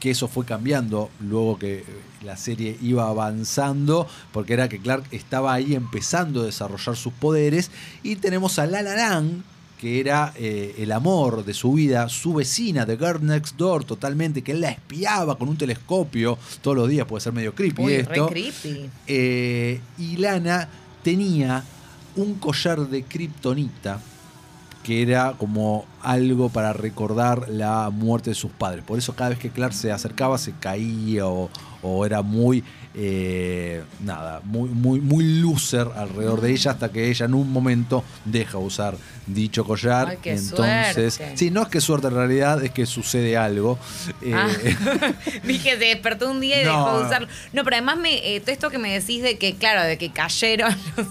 que 0.00 0.10
eso 0.10 0.28
fue 0.28 0.44
cambiando 0.44 1.10
luego 1.20 1.58
que 1.58 1.84
la 2.22 2.36
serie 2.36 2.76
iba 2.80 3.08
avanzando, 3.08 4.06
porque 4.32 4.54
era 4.54 4.68
que 4.68 4.78
Clark 4.78 5.04
estaba 5.10 5.52
ahí 5.52 5.74
empezando 5.74 6.42
a 6.42 6.46
desarrollar 6.46 6.96
sus 6.96 7.12
poderes. 7.12 7.70
Y 8.02 8.16
tenemos 8.16 8.58
a 8.58 8.66
Lana 8.66 8.94
Lang, 8.94 9.42
que 9.78 10.00
era 10.00 10.32
eh, 10.36 10.74
el 10.78 10.92
amor 10.92 11.44
de 11.44 11.54
su 11.54 11.72
vida, 11.72 12.08
su 12.08 12.34
vecina 12.34 12.84
de 12.84 12.96
Girl 12.96 13.24
Next 13.24 13.56
Door, 13.56 13.84
totalmente, 13.84 14.42
que 14.42 14.52
él 14.52 14.60
la 14.60 14.70
espiaba 14.70 15.38
con 15.38 15.48
un 15.48 15.56
telescopio 15.56 16.36
todos 16.60 16.76
los 16.76 16.88
días, 16.88 17.06
puede 17.06 17.22
ser 17.22 17.32
medio 17.32 17.54
creepy 17.54 17.82
Uy, 17.82 17.92
esto. 17.94 18.28
re 18.28 18.32
creepy. 18.32 18.90
Eh, 19.06 19.80
y 19.98 20.16
Lana 20.16 20.68
tenía 21.02 21.64
un 22.16 22.34
collar 22.34 22.80
de 22.88 23.04
kriptonita 23.04 24.00
que 24.82 25.02
era 25.02 25.34
como 25.38 25.84
algo 26.02 26.48
para 26.48 26.72
recordar 26.72 27.48
la 27.50 27.90
muerte 27.90 28.30
de 28.30 28.34
sus 28.34 28.50
padres. 28.50 28.82
Por 28.84 28.98
eso 28.98 29.14
cada 29.14 29.30
vez 29.30 29.38
que 29.38 29.50
Clark 29.50 29.74
se 29.74 29.92
acercaba 29.92 30.38
se 30.38 30.52
caía 30.52 31.26
o, 31.26 31.50
o 31.82 32.04
era 32.04 32.22
muy, 32.22 32.64
eh, 32.94 33.82
nada, 34.04 34.40
muy, 34.44 34.68
muy, 34.68 35.00
muy 35.00 35.24
loser 35.40 35.86
alrededor 35.96 36.40
de 36.40 36.50
ella 36.52 36.72
hasta 36.72 36.90
que 36.90 37.08
ella 37.08 37.26
en 37.26 37.34
un 37.34 37.52
momento 37.52 38.02
deja 38.24 38.58
usar 38.58 38.96
dicho 39.26 39.64
collar. 39.64 40.08
Ay, 40.08 40.18
qué 40.22 40.32
Entonces, 40.32 41.14
suerte. 41.14 41.36
sí, 41.36 41.50
no 41.50 41.62
es 41.62 41.68
que 41.68 41.80
suerte 41.80 42.08
en 42.08 42.14
realidad, 42.14 42.62
es 42.64 42.70
que 42.72 42.86
sucede 42.86 43.36
algo. 43.36 43.78
Eh, 44.22 44.32
Ah, 44.34 44.48
que 45.46 45.58
se 45.60 45.76
despertó 45.76 46.30
un 46.30 46.40
día 46.40 46.62
y 46.62 46.64
No. 46.64 46.70
dejó 46.84 46.98
de 47.00 47.06
usarlo. 47.06 47.28
No, 47.52 47.62
pero 47.64 47.76
además 47.76 47.98
me, 47.98 48.34
eh, 48.34 48.40
todo 48.40 48.52
esto 48.52 48.70
que 48.70 48.78
me 48.78 48.92
decís 48.98 49.22
de 49.22 49.38
que, 49.38 49.54
claro, 49.56 49.82
de 49.82 49.98
que 49.98 50.10
cayeron. 50.10 50.74
los- 50.96 51.06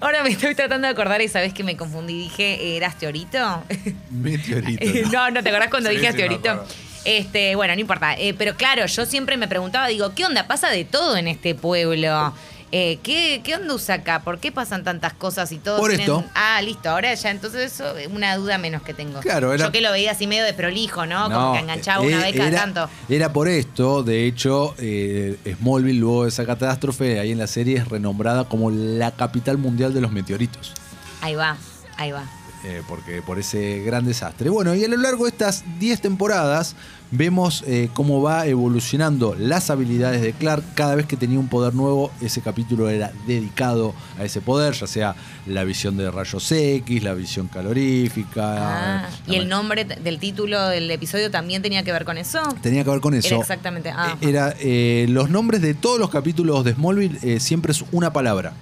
Ahora 0.00 0.22
me 0.22 0.30
estoy 0.30 0.54
tratando 0.54 0.86
de 0.86 0.92
acordar 0.92 1.20
y 1.20 1.26
sabés 1.26 1.52
que 1.52 1.64
me 1.64 1.76
confundí. 1.76 2.14
Dije, 2.16 2.76
¿eras 2.76 2.96
Teorito? 2.96 3.64
meteorito. 4.10 5.10
no, 5.12 5.30
no, 5.32 5.42
¿te 5.42 5.48
acordás 5.48 5.68
cuando 5.68 5.90
Sí, 5.90 5.96
dije 5.96 6.12
sí, 6.12 6.16
Teorito? 6.18 6.64
Este, 7.04 7.54
bueno, 7.56 7.74
no 7.74 7.80
importa. 7.80 8.14
Eh, 8.14 8.34
pero 8.36 8.54
claro, 8.56 8.86
yo 8.86 9.06
siempre 9.06 9.36
me 9.36 9.48
preguntaba, 9.48 9.86
digo, 9.88 10.12
¿qué 10.14 10.24
onda? 10.24 10.46
Pasa 10.46 10.68
de 10.70 10.84
todo 10.84 11.16
en 11.16 11.28
este 11.28 11.54
pueblo. 11.54 12.34
Eh, 12.76 12.98
¿qué, 13.04 13.40
¿Qué 13.44 13.54
onda 13.54 13.72
usa 13.72 13.96
acá? 13.96 14.22
¿Por 14.24 14.40
qué 14.40 14.50
pasan 14.50 14.82
tantas 14.82 15.12
cosas 15.12 15.52
y 15.52 15.58
todos 15.58 15.78
Por 15.78 15.90
tienen- 15.90 16.10
esto. 16.10 16.24
Ah, 16.34 16.60
listo, 16.60 16.90
ahora 16.90 17.14
ya, 17.14 17.30
entonces 17.30 17.72
eso 17.72 17.96
es 17.96 18.08
una 18.08 18.34
duda 18.36 18.58
menos 18.58 18.82
que 18.82 18.92
tengo. 18.92 19.20
Claro, 19.20 19.54
era- 19.54 19.66
Yo 19.66 19.70
que 19.70 19.80
lo 19.80 19.92
veía 19.92 20.10
así 20.10 20.26
medio 20.26 20.42
de 20.42 20.54
prolijo, 20.54 21.06
¿no? 21.06 21.30
Como 21.30 21.52
que 21.52 21.60
enganchaba 21.60 22.02
eh, 22.02 22.08
una 22.08 22.18
vez 22.22 22.34
cada 22.34 22.48
era, 22.48 22.58
tanto. 22.60 22.90
Era 23.08 23.32
por 23.32 23.46
esto, 23.46 24.02
de 24.02 24.26
hecho, 24.26 24.74
eh, 24.78 25.36
Smallville, 25.60 26.00
luego 26.00 26.22
de 26.24 26.30
esa 26.30 26.44
catástrofe, 26.44 27.20
ahí 27.20 27.30
en 27.30 27.38
la 27.38 27.46
serie 27.46 27.76
es 27.78 27.86
renombrada 27.86 28.44
como 28.48 28.72
la 28.72 29.12
capital 29.12 29.56
mundial 29.56 29.94
de 29.94 30.00
los 30.00 30.10
meteoritos. 30.10 30.72
Ahí 31.20 31.36
va, 31.36 31.56
ahí 31.96 32.10
va. 32.10 32.24
Eh, 32.64 32.82
porque 32.88 33.22
por 33.22 33.38
ese 33.38 33.80
gran 33.80 34.06
desastre. 34.06 34.48
Bueno, 34.50 34.74
y 34.74 34.84
a 34.84 34.88
lo 34.88 34.96
largo 34.96 35.24
de 35.24 35.30
estas 35.30 35.64
10 35.78 36.00
temporadas 36.00 36.74
vemos 37.10 37.62
eh, 37.66 37.90
cómo 37.92 38.22
va 38.22 38.46
evolucionando 38.46 39.34
las 39.38 39.70
habilidades 39.70 40.22
de 40.22 40.32
Clark. 40.32 40.64
Cada 40.74 40.94
vez 40.94 41.06
que 41.06 41.16
tenía 41.16 41.38
un 41.38 41.48
poder 41.48 41.74
nuevo, 41.74 42.10
ese 42.20 42.40
capítulo 42.40 42.88
era 42.88 43.12
dedicado 43.26 43.94
a 44.18 44.24
ese 44.24 44.40
poder, 44.40 44.74
ya 44.74 44.86
sea 44.86 45.14
la 45.46 45.64
visión 45.64 45.96
de 45.96 46.10
rayos 46.10 46.50
X, 46.50 47.02
la 47.02 47.14
visión 47.14 47.48
calorífica. 47.48 49.04
Ah, 49.04 49.08
y 49.26 49.36
el 49.36 49.48
nombre 49.48 49.84
del 49.84 50.18
título 50.18 50.68
del 50.68 50.90
episodio 50.90 51.30
también 51.30 51.62
tenía 51.62 51.82
que 51.82 51.92
ver 51.92 52.04
con 52.04 52.18
eso. 52.18 52.40
Tenía 52.62 52.82
que 52.84 52.90
ver 52.90 53.00
con 53.00 53.14
eso. 53.14 53.28
Era 53.28 53.38
exactamente. 53.38 53.90
Ah, 53.90 54.16
Eh, 54.20 54.28
Era, 54.28 54.54
eh, 54.58 55.06
los 55.08 55.30
nombres 55.30 55.60
de 55.62 55.74
todos 55.74 55.98
los 55.98 56.10
capítulos 56.10 56.64
de 56.64 56.74
Smallville 56.74 57.18
eh, 57.22 57.40
siempre 57.40 57.72
es 57.72 57.84
una 57.92 58.12
palabra. 58.12 58.54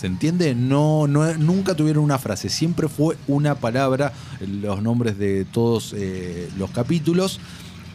¿Se 0.00 0.06
entiende? 0.06 0.54
No, 0.54 1.06
no, 1.06 1.34
nunca 1.34 1.74
tuvieron 1.74 2.02
una 2.02 2.18
frase, 2.18 2.48
siempre 2.48 2.88
fue 2.88 3.18
una 3.28 3.56
palabra 3.56 4.14
los 4.40 4.80
nombres 4.80 5.18
de 5.18 5.44
todos 5.44 5.94
eh, 5.94 6.48
los 6.56 6.70
capítulos. 6.70 7.38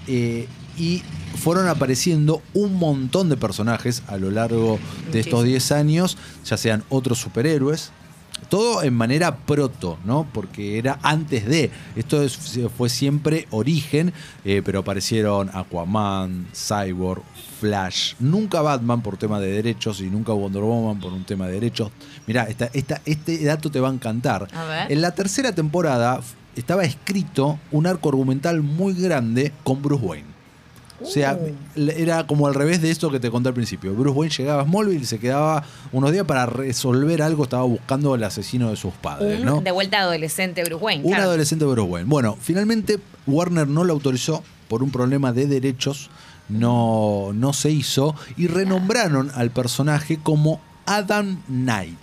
eh, 0.06 0.48
y 0.78 1.02
fueron 1.38 1.68
apareciendo 1.68 2.44
un 2.54 2.76
montón 2.76 3.30
de 3.30 3.38
personajes 3.38 4.04
a 4.08 4.18
lo 4.18 4.30
largo 4.30 4.78
de 5.12 5.22
estos 5.22 5.40
Muchísimo. 5.40 5.44
10 5.44 5.72
años, 5.72 6.18
ya 6.46 6.58
sean 6.58 6.84
otros 6.90 7.18
superhéroes, 7.18 7.92
todo 8.50 8.84
en 8.84 8.94
manera 8.94 9.36
proto, 9.38 9.98
¿no? 10.06 10.28
Porque 10.34 10.78
era 10.78 11.00
antes 11.02 11.46
de. 11.46 11.72
Esto 11.96 12.22
es- 12.24 12.60
fue 12.78 12.90
siempre 12.90 13.48
origen, 13.52 14.14
eh, 14.44 14.62
pero 14.64 14.80
aparecieron 14.80 15.50
Aquaman, 15.54 16.48
Cyborg, 16.54 17.22
Flash. 17.60 18.14
Nunca 18.20 18.62
Batman 18.62 19.02
por 19.02 19.18
tema 19.18 19.40
de 19.40 19.48
derechos 19.52 20.02
y 20.02 20.06
nunca 20.10 20.34
Wonder 20.34 20.62
Woman 20.64 21.00
por 21.00 21.14
un 21.14 21.24
tema 21.24 21.48
de 21.48 21.54
derechos. 21.54 21.92
Mirá, 22.28 22.44
esta, 22.44 22.70
esta- 22.74 23.02
este 23.06 23.44
dato 23.44 23.70
te 23.72 23.80
va 23.80 23.90
a 23.90 23.94
encantar. 23.94 24.48
A 24.54 24.64
ver. 24.66 24.92
En 24.92 25.02
la 25.02 25.16
tercera 25.16 25.54
temporada 25.54 26.20
estaba 26.56 26.84
escrito 26.84 27.60
un 27.72 27.88
arco 27.88 28.10
argumental 28.10 28.62
muy 28.62 28.94
grande 28.94 29.52
con 29.64 29.82
Bruce 29.82 30.06
Wayne. 30.06 30.35
O 31.02 31.06
sea, 31.06 31.38
Uh. 31.76 31.90
era 31.90 32.26
como 32.26 32.48
al 32.48 32.54
revés 32.56 32.82
de 32.82 32.90
esto 32.90 33.12
que 33.12 33.20
te 33.20 33.30
conté 33.30 33.50
al 33.50 33.54
principio. 33.54 33.94
Bruce 33.94 34.18
Wayne 34.18 34.34
llegaba 34.38 34.62
a 34.62 34.66
Smallville 34.66 35.02
y 35.02 35.06
se 35.06 35.20
quedaba 35.20 35.64
unos 35.92 36.12
días 36.12 36.26
para 36.26 36.46
resolver 36.46 37.22
algo, 37.22 37.44
estaba 37.44 37.64
buscando 37.64 38.14
al 38.14 38.24
asesino 38.24 38.70
de 38.70 38.78
sus 38.78 38.94
padres, 38.94 39.44
¿no? 39.44 39.60
de 39.62 39.72
vuelta 39.72 40.00
adolescente 40.00 40.64
Bruce 40.64 40.84
Wayne. 40.84 41.04
Un 41.04 41.10
claro. 41.12 41.24
adolescente 41.26 41.66
Bruce 41.66 41.90
Wayne. 41.90 42.10
Bueno, 42.10 42.38
finalmente 42.40 43.00
Warner 43.28 43.68
no 43.68 43.84
lo 43.84 43.92
autorizó 43.94 44.44
por 44.70 44.84
un 44.84 44.90
problema 44.92 45.34
de 45.34 45.48
derechos, 45.48 46.10
no, 46.48 47.32
no 47.34 47.54
se 47.54 47.72
hizo 47.72 48.16
y 48.38 48.48
renombraron 48.48 49.32
al 49.36 49.50
personaje 49.52 50.18
como 50.22 50.62
Adam 50.86 51.42
Knight. 51.48 51.98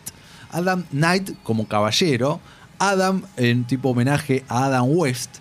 Adam 0.51 0.85
Knight 0.91 1.31
como 1.45 1.67
caballero, 1.67 2.41
Adam 2.79 3.23
en 3.37 3.65
tipo 3.65 3.91
homenaje 3.91 4.45
a 4.49 4.67
Adam 4.67 4.85
West. 4.89 5.37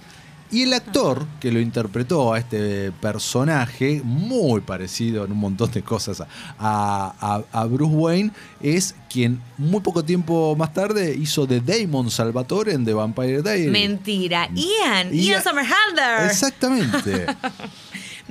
Y 0.51 0.63
el 0.63 0.73
actor 0.73 1.25
que 1.39 1.51
lo 1.51 1.59
interpretó 1.61 2.33
a 2.33 2.39
este 2.39 2.91
personaje, 2.91 4.01
muy 4.03 4.59
parecido 4.61 5.23
en 5.23 5.31
un 5.31 5.37
montón 5.37 5.71
de 5.71 5.81
cosas 5.81 6.21
a, 6.21 6.27
a- 6.59 7.43
a 7.51 7.65
Bruce 7.65 7.93
Wayne, 7.95 8.31
es 8.61 8.93
quien 9.09 9.41
muy 9.57 9.79
poco 9.81 10.03
tiempo 10.03 10.55
más 10.57 10.73
tarde 10.73 11.15
hizo 11.17 11.47
de 11.47 11.61
Damon 11.61 12.11
Salvatore 12.11 12.73
en 12.73 12.83
The 12.85 12.93
Vampire 12.93 13.41
Diaries. 13.41 13.71
Mentira. 13.71 14.49
Ian, 14.53 15.13
Ian, 15.13 15.13
Ian- 15.13 15.43
Somerhalder. 15.43 16.25
Exactamente. 16.25 17.25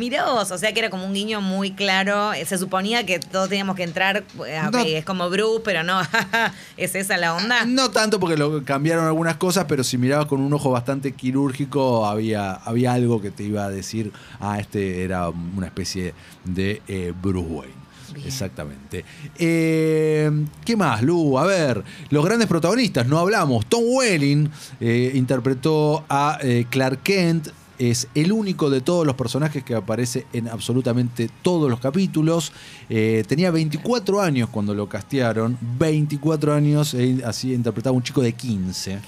Mirá 0.00 0.24
vos, 0.32 0.50
o 0.50 0.56
sea 0.56 0.72
que 0.72 0.80
era 0.80 0.88
como 0.88 1.04
un 1.04 1.12
guiño 1.12 1.42
muy 1.42 1.72
claro. 1.72 2.32
Eh, 2.32 2.46
Se 2.46 2.56
suponía 2.56 3.04
que 3.04 3.18
todos 3.20 3.50
teníamos 3.50 3.76
que 3.76 3.82
entrar. 3.82 4.24
eh, 4.46 4.60
No. 4.72 4.78
es 4.78 5.04
como 5.04 5.28
Bruce, 5.28 5.60
pero 5.62 5.82
no. 5.84 6.00
¿Es 6.78 6.94
esa 6.94 7.18
la 7.18 7.34
onda? 7.34 7.66
No 7.66 7.90
tanto 7.90 8.18
porque 8.18 8.38
lo 8.38 8.64
cambiaron 8.64 9.04
algunas 9.04 9.36
cosas, 9.36 9.66
pero 9.68 9.84
si 9.84 9.98
mirabas 9.98 10.24
con 10.26 10.40
un 10.40 10.50
ojo 10.54 10.70
bastante 10.70 11.12
quirúrgico, 11.12 12.06
había, 12.06 12.52
había 12.54 12.94
algo 12.94 13.20
que 13.20 13.30
te 13.30 13.42
iba 13.42 13.64
a 13.66 13.68
decir, 13.70 14.10
ah, 14.40 14.58
este 14.58 15.04
era 15.04 15.28
una 15.28 15.66
especie 15.66 16.14
de 16.46 16.80
eh, 16.88 17.12
Bruce 17.20 17.46
Wayne. 17.48 17.74
Bien. 18.14 18.26
Exactamente. 18.26 19.04
Eh, 19.38 20.30
¿Qué 20.64 20.76
más, 20.76 21.02
Lu? 21.02 21.38
A 21.38 21.44
ver, 21.46 21.84
los 22.08 22.24
grandes 22.24 22.48
protagonistas, 22.48 23.06
no 23.06 23.18
hablamos. 23.18 23.66
Tom 23.66 23.82
Welling 23.86 24.48
eh, 24.80 25.12
interpretó 25.14 26.04
a 26.08 26.38
eh, 26.42 26.66
Clark 26.70 27.02
Kent. 27.02 27.48
Es 27.80 28.08
el 28.14 28.30
único 28.30 28.68
de 28.68 28.82
todos 28.82 29.06
los 29.06 29.16
personajes 29.16 29.64
que 29.64 29.74
aparece 29.74 30.26
en 30.34 30.48
absolutamente 30.48 31.30
todos 31.40 31.70
los 31.70 31.80
capítulos. 31.80 32.52
Eh, 32.90 33.24
tenía 33.26 33.50
24 33.50 34.20
años 34.20 34.50
cuando 34.50 34.74
lo 34.74 34.86
castearon. 34.86 35.56
24 35.78 36.52
años, 36.52 36.92
eh, 36.92 37.22
así 37.24 37.54
interpretaba 37.54 37.96
un 37.96 38.02
chico 38.02 38.20
de 38.20 38.34
15. 38.34 38.98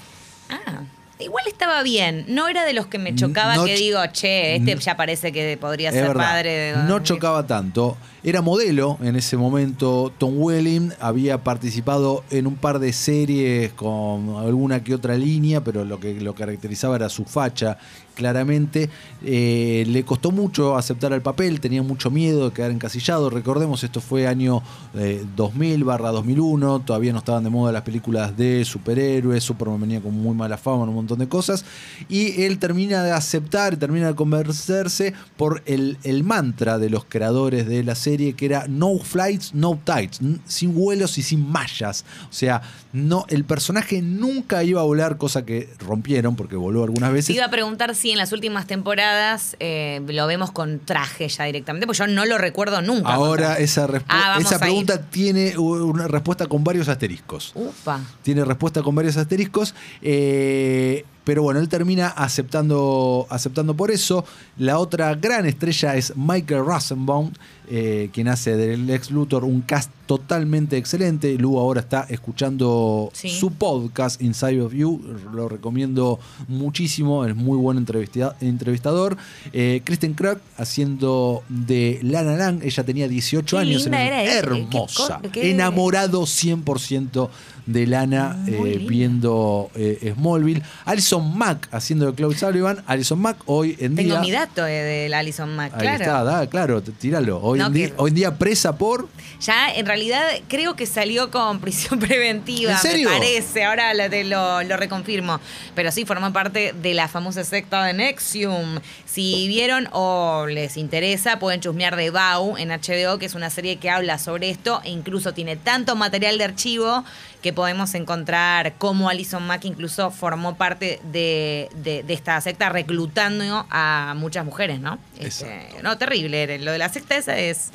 Ah, 0.49 0.81
igual 1.19 1.45
estaba 1.47 1.83
bien. 1.83 2.25
No 2.29 2.47
era 2.47 2.65
de 2.65 2.73
los 2.73 2.87
que 2.87 2.97
me 2.97 3.13
chocaba 3.13 3.57
No 3.57 3.65
que 3.65 3.75
digo, 3.77 3.99
che, 4.11 4.55
este 4.55 4.75
ya 4.77 4.97
parece 4.97 5.31
que 5.31 5.55
podría 5.57 5.91
ser 5.91 6.07
verdad, 6.07 6.23
padre 6.23 6.49
de. 6.49 6.83
No 6.85 7.03
chocaba 7.03 7.45
tanto. 7.45 7.95
Era 8.25 8.41
modelo 8.41 8.97
en 9.01 9.17
ese 9.17 9.35
momento. 9.35 10.09
Tom 10.17 10.35
Welling 10.37 10.91
había 11.01 11.43
participado 11.43 12.23
en 12.29 12.47
un 12.47 12.55
par 12.55 12.79
de 12.79 12.93
series 12.93 13.73
con 13.73 14.37
alguna 14.37 14.81
que 14.81 14.95
otra 14.95 15.17
línea, 15.17 15.61
pero 15.61 15.83
lo 15.83 15.99
que 15.99 16.21
lo 16.21 16.33
caracterizaba 16.33 16.95
era 16.95 17.09
su 17.09 17.25
facha, 17.25 17.77
claramente. 18.13 18.89
Eh, 19.25 19.83
le 19.87 20.05
costó 20.05 20.31
mucho 20.31 20.77
aceptar 20.77 21.11
el 21.11 21.21
papel, 21.21 21.59
tenía 21.59 21.83
mucho 21.83 22.09
miedo 22.11 22.49
de 22.49 22.53
quedar 22.53 22.71
encasillado. 22.71 23.29
Recordemos, 23.29 23.83
esto 23.83 23.99
fue 23.99 24.25
año 24.25 24.63
eh, 24.95 25.25
2000 25.35 25.83
barra 25.83 26.11
2001, 26.11 26.79
todavía 26.81 27.11
no 27.11 27.19
estaban 27.19 27.43
de 27.43 27.49
moda 27.49 27.73
las 27.73 27.81
películas 27.81 28.37
de 28.37 28.63
superhéroes, 28.63 29.43
Superman 29.43 29.81
venía 29.81 30.01
con 30.01 30.13
muy 30.13 30.33
mala 30.35 30.57
fama 30.57 30.83
un 30.83 30.93
montón 30.93 31.19
de 31.19 31.27
cosas. 31.27 31.65
Y 32.07 32.43
él 32.43 32.57
termina 32.57 33.03
de 33.03 33.11
aceptar, 33.11 33.75
termina 33.75 34.07
de 34.07 34.15
convencerse 34.15 35.13
por 35.35 35.61
el, 35.65 35.97
el 36.03 36.23
mantra 36.23 36.79
de 36.79 36.89
los 36.89 37.03
creadores 37.03 37.67
de 37.67 37.83
la 37.83 37.95
serie, 37.95 38.12
que 38.35 38.45
era 38.45 38.65
no 38.67 38.97
flights, 38.99 39.53
no 39.53 39.79
tights, 39.83 40.19
sin 40.45 40.73
vuelos 40.73 41.17
y 41.17 41.23
sin 41.23 41.47
mallas. 41.49 42.05
O 42.29 42.33
sea, 42.33 42.61
no, 42.93 43.25
el 43.29 43.43
personaje 43.45 44.01
nunca 44.01 44.63
iba 44.63 44.81
a 44.81 44.83
volar, 44.83 45.17
cosa 45.17 45.45
que 45.45 45.69
rompieron 45.79 46.35
porque 46.35 46.55
voló 46.55 46.83
algunas 46.83 47.09
Te 47.09 47.13
veces. 47.15 47.35
iba 47.35 47.45
a 47.45 47.49
preguntar 47.51 47.95
si 47.95 48.11
en 48.11 48.17
las 48.17 48.31
últimas 48.31 48.67
temporadas 48.67 49.55
eh, 49.59 50.01
lo 50.07 50.27
vemos 50.27 50.51
con 50.51 50.79
traje 50.79 51.27
ya 51.27 51.45
directamente, 51.45 51.85
porque 51.87 51.99
yo 51.99 52.07
no 52.07 52.25
lo 52.25 52.37
recuerdo 52.37 52.81
nunca. 52.81 53.13
Ahora 53.13 53.57
esa, 53.57 53.87
Ah, 54.07 54.37
esa 54.39 54.59
pregunta 54.59 55.01
tiene 55.09 55.57
una 55.57 56.07
respuesta 56.07 56.47
con 56.47 56.63
varios 56.63 56.87
asteriscos. 56.87 57.51
Ufa. 57.55 57.99
tiene 58.21 58.45
respuesta 58.45 58.81
con 58.81 58.95
varios 58.95 59.17
asteriscos. 59.17 59.75
eh, 60.01 61.05
pero 61.23 61.43
bueno, 61.43 61.59
él 61.59 61.69
termina 61.69 62.07
aceptando, 62.07 63.27
aceptando 63.29 63.73
por 63.75 63.91
eso. 63.91 64.25
La 64.57 64.79
otra 64.79 65.15
gran 65.15 65.45
estrella 65.45 65.95
es 65.95 66.13
Michael 66.15 66.65
Rosenbaum, 66.65 67.31
eh, 67.69 68.09
quien 68.13 68.27
hace 68.27 68.55
del 68.57 68.89
ex 68.89 69.09
Luthor 69.09 69.45
un 69.45 69.61
cast 69.61 69.89
totalmente 70.05 70.75
excelente. 70.75 71.33
Lu 71.37 71.57
ahora 71.57 71.79
está 71.79 72.05
escuchando 72.09 73.09
Sí. 73.13 73.29
su 73.29 73.51
podcast 73.53 74.21
Inside 74.21 74.61
of 74.61 74.73
You, 74.73 75.01
lo 75.33 75.47
recomiendo 75.47 76.19
muchísimo, 76.49 77.23
es 77.25 77.35
muy 77.35 77.57
buen 77.57 77.77
entrevista- 77.77 78.35
entrevistador. 78.41 79.15
Eh, 79.53 79.81
Kristen 79.85 80.13
Krug 80.13 80.39
haciendo 80.57 81.43
de 81.47 81.99
Lana 82.03 82.35
Lang, 82.35 82.61
ella 82.63 82.83
tenía 82.83 83.07
18 83.07 83.55
Qué 83.57 83.61
años. 83.61 83.83
linda 83.83 84.03
era 84.03 84.23
ella, 84.23 84.39
hermosa, 84.39 85.19
qué 85.21 85.27
co- 85.29 85.31
qué- 85.33 85.51
enamorado 85.51 86.25
100% 86.25 87.29
de 87.65 87.87
Lana 87.87 88.35
Muy 88.39 88.71
eh, 88.71 88.77
viendo 88.87 89.69
eh, 89.75 90.13
Smallville. 90.15 90.61
Alison 90.85 91.37
Mack 91.37 91.67
haciendo 91.71 92.07
de 92.11 92.15
Chloe 92.15 92.35
Sullivan. 92.35 92.83
Alison 92.87 93.19
Mack 93.19 93.37
hoy 93.45 93.75
en 93.79 93.95
Tengo 93.95 94.11
día... 94.13 94.19
mi 94.21 94.31
dato 94.31 94.65
eh, 94.65 94.71
del 94.81 95.13
Alison 95.13 95.55
Mack, 95.55 95.73
Ahí 95.75 95.81
claro. 95.81 96.03
está, 96.03 96.23
da, 96.23 96.47
claro, 96.47 96.81
tíralo. 96.83 97.39
Hoy, 97.41 97.59
No, 97.59 97.67
en 97.67 97.73
día, 97.73 97.87
que- 97.87 97.93
hoy 97.97 98.09
en 98.09 98.15
día 98.15 98.37
presa 98.37 98.77
por... 98.77 99.07
Ya, 99.39 99.73
en 99.73 99.85
realidad, 99.85 100.23
creo 100.47 100.75
que 100.75 100.85
salió 100.85 101.29
con 101.31 101.59
prisión 101.59 101.99
preventiva. 101.99 102.71
¿En 102.73 102.77
serio? 102.77 103.09
Me 103.09 103.17
parece, 103.17 103.63
ahora 103.65 103.93
lo, 103.93 104.09
te 104.09 104.23
lo, 104.23 104.63
lo 104.63 104.77
reconfirmo. 104.77 105.39
Pero 105.75 105.91
sí, 105.91 106.05
formó 106.05 106.31
parte 106.31 106.73
de 106.81 106.93
la 106.93 107.07
famosa 107.07 107.43
secta 107.43 107.83
de 107.85 107.93
Nexium. 107.93 108.79
Si 109.05 109.47
vieron 109.47 109.89
o 109.91 110.45
les 110.49 110.77
interesa, 110.77 111.39
pueden 111.39 111.59
chusmear 111.61 111.95
de 111.95 112.09
Bau 112.09 112.57
en 112.57 112.69
HBO, 112.69 113.19
que 113.19 113.25
es 113.25 113.35
una 113.35 113.49
serie 113.49 113.77
que 113.77 113.89
habla 113.89 114.17
sobre 114.17 114.49
esto 114.49 114.81
e 114.83 114.89
incluso 114.91 115.33
tiene 115.33 115.55
tanto 115.55 115.95
material 115.95 116.37
de 116.37 116.43
archivo 116.45 117.03
que 117.43 117.53
podemos 117.53 117.93
encontrar 117.93 118.73
cómo 118.79 119.09
Alison 119.09 119.45
Mack 119.45 119.65
incluso 119.65 120.09
formó 120.09 120.55
parte 120.55 120.99
de, 121.11 121.69
de- 121.83 122.01
de 122.01 122.13
esta 122.13 122.39
secta 122.41 122.69
reclutando 122.69 123.67
a 123.69 124.15
muchas 124.17 124.45
mujeres, 124.45 124.79
¿no? 124.79 124.97
Este, 125.19 125.69
no, 125.83 125.95
terrible. 125.99 126.57
Lo 126.59 126.71
de 126.71 126.77
la 126.79 126.89
secta 126.89 127.15
esa 127.17 127.37
es 127.37 127.69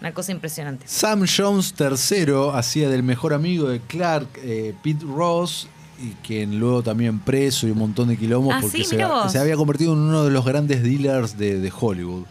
una 0.00 0.12
cosa 0.12 0.32
impresionante. 0.32 0.86
Sam 0.88 1.26
Jones 1.28 1.74
III 1.78 2.50
hacía 2.54 2.88
del 2.88 3.02
mejor 3.04 3.34
amigo 3.34 3.68
de 3.68 3.80
Clark, 3.80 4.26
eh, 4.42 4.74
Pete 4.82 5.04
Ross, 5.04 5.68
y 6.00 6.14
quien 6.26 6.58
luego 6.58 6.82
también 6.82 7.20
preso 7.20 7.68
y 7.68 7.70
un 7.70 7.78
montón 7.78 8.08
de 8.08 8.16
quilombos 8.16 8.54
Ah, 8.56 8.58
porque 8.62 8.78
sí, 8.78 8.84
se, 9.28 9.38
había 9.38 9.54
convertido 9.56 9.92
en 9.92 10.00
uno 10.00 10.24
de 10.24 10.30
los 10.32 10.44
grandes 10.44 10.82
dealers 10.82 11.38
de, 11.38 11.60
de 11.60 11.72
Hollywood. 11.78 12.24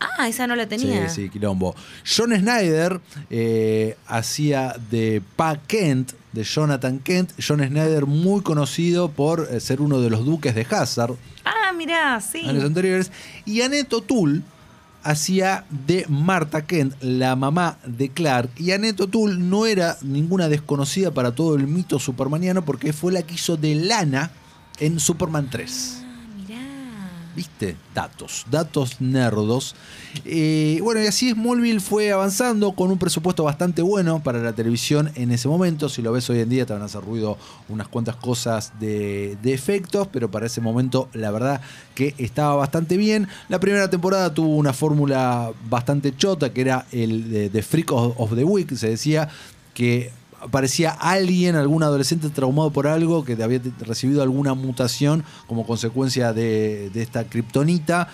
Ah, 0.00 0.28
esa 0.28 0.46
no 0.46 0.54
la 0.56 0.66
tenía. 0.66 1.08
Sí, 1.08 1.22
sí, 1.24 1.28
quilombo. 1.30 1.74
John 2.04 2.30
Snyder 2.36 3.00
eh, 3.30 3.96
hacía 4.06 4.76
de 4.90 5.22
Pa 5.36 5.56
Kent, 5.66 6.12
de 6.32 6.44
Jonathan 6.44 6.98
Kent. 7.00 7.32
John 7.46 7.58
Snyder 7.66 8.06
muy 8.06 8.42
conocido 8.42 9.10
por 9.10 9.48
eh, 9.50 9.60
ser 9.60 9.80
uno 9.80 10.00
de 10.00 10.10
los 10.10 10.24
duques 10.24 10.54
de 10.54 10.66
Hazard 10.70 11.14
Ah, 11.44 11.72
mirá, 11.72 12.20
sí. 12.20 12.40
años 12.48 12.64
anteriores. 12.64 13.10
Y 13.44 13.62
Annette 13.62 13.92
O'Toole 13.92 14.42
hacía 15.02 15.64
de 15.86 16.04
Martha 16.08 16.66
Kent, 16.66 16.94
la 17.00 17.34
mamá 17.36 17.78
de 17.86 18.08
Clark. 18.10 18.50
Y 18.56 18.72
Annette 18.72 19.00
O'Toole 19.02 19.36
no 19.38 19.64
era 19.66 19.96
ninguna 20.02 20.48
desconocida 20.48 21.10
para 21.12 21.32
todo 21.32 21.54
el 21.54 21.66
mito 21.66 21.98
supermaniano 21.98 22.64
porque 22.64 22.92
fue 22.92 23.12
la 23.12 23.22
que 23.22 23.34
hizo 23.34 23.56
de 23.56 23.74
Lana 23.74 24.30
en 24.80 25.00
Superman 25.00 25.48
3. 25.50 26.02
¿Viste? 27.36 27.76
Datos, 27.94 28.46
datos 28.50 29.00
nerdos. 29.00 29.76
Eh, 30.24 30.80
bueno, 30.82 31.00
y 31.02 31.06
así 31.06 31.30
Smallville 31.30 31.78
fue 31.78 32.10
avanzando 32.10 32.72
con 32.72 32.90
un 32.90 32.98
presupuesto 32.98 33.44
bastante 33.44 33.82
bueno 33.82 34.22
para 34.22 34.40
la 34.40 34.52
televisión 34.52 35.10
en 35.14 35.30
ese 35.30 35.46
momento. 35.46 35.88
Si 35.88 36.02
lo 36.02 36.10
ves 36.10 36.28
hoy 36.30 36.40
en 36.40 36.48
día 36.48 36.66
te 36.66 36.72
van 36.72 36.82
a 36.82 36.86
hacer 36.86 37.02
ruido 37.02 37.38
unas 37.68 37.86
cuantas 37.86 38.16
cosas 38.16 38.72
de, 38.80 39.36
de 39.42 39.52
efectos, 39.54 40.08
pero 40.10 40.30
para 40.30 40.46
ese 40.46 40.60
momento 40.60 41.08
la 41.12 41.30
verdad 41.30 41.60
que 41.94 42.14
estaba 42.18 42.56
bastante 42.56 42.96
bien. 42.96 43.28
La 43.48 43.60
primera 43.60 43.88
temporada 43.88 44.34
tuvo 44.34 44.56
una 44.56 44.72
fórmula 44.72 45.52
bastante 45.68 46.16
chota, 46.16 46.52
que 46.52 46.60
era 46.62 46.86
el 46.90 47.30
de, 47.30 47.50
de 47.50 47.62
Freak 47.62 47.92
of 47.92 48.34
the 48.34 48.44
Week, 48.44 48.74
se 48.74 48.88
decía 48.88 49.28
que 49.74 50.10
aparecía 50.40 50.90
alguien, 50.90 51.56
algún 51.56 51.82
adolescente 51.82 52.28
traumado 52.30 52.70
por 52.70 52.86
algo 52.86 53.24
que 53.24 53.42
había 53.42 53.60
recibido 53.80 54.22
alguna 54.22 54.54
mutación 54.54 55.24
como 55.46 55.66
consecuencia 55.66 56.32
de, 56.32 56.90
de 56.90 57.02
esta 57.02 57.24
kriptonita. 57.24 58.08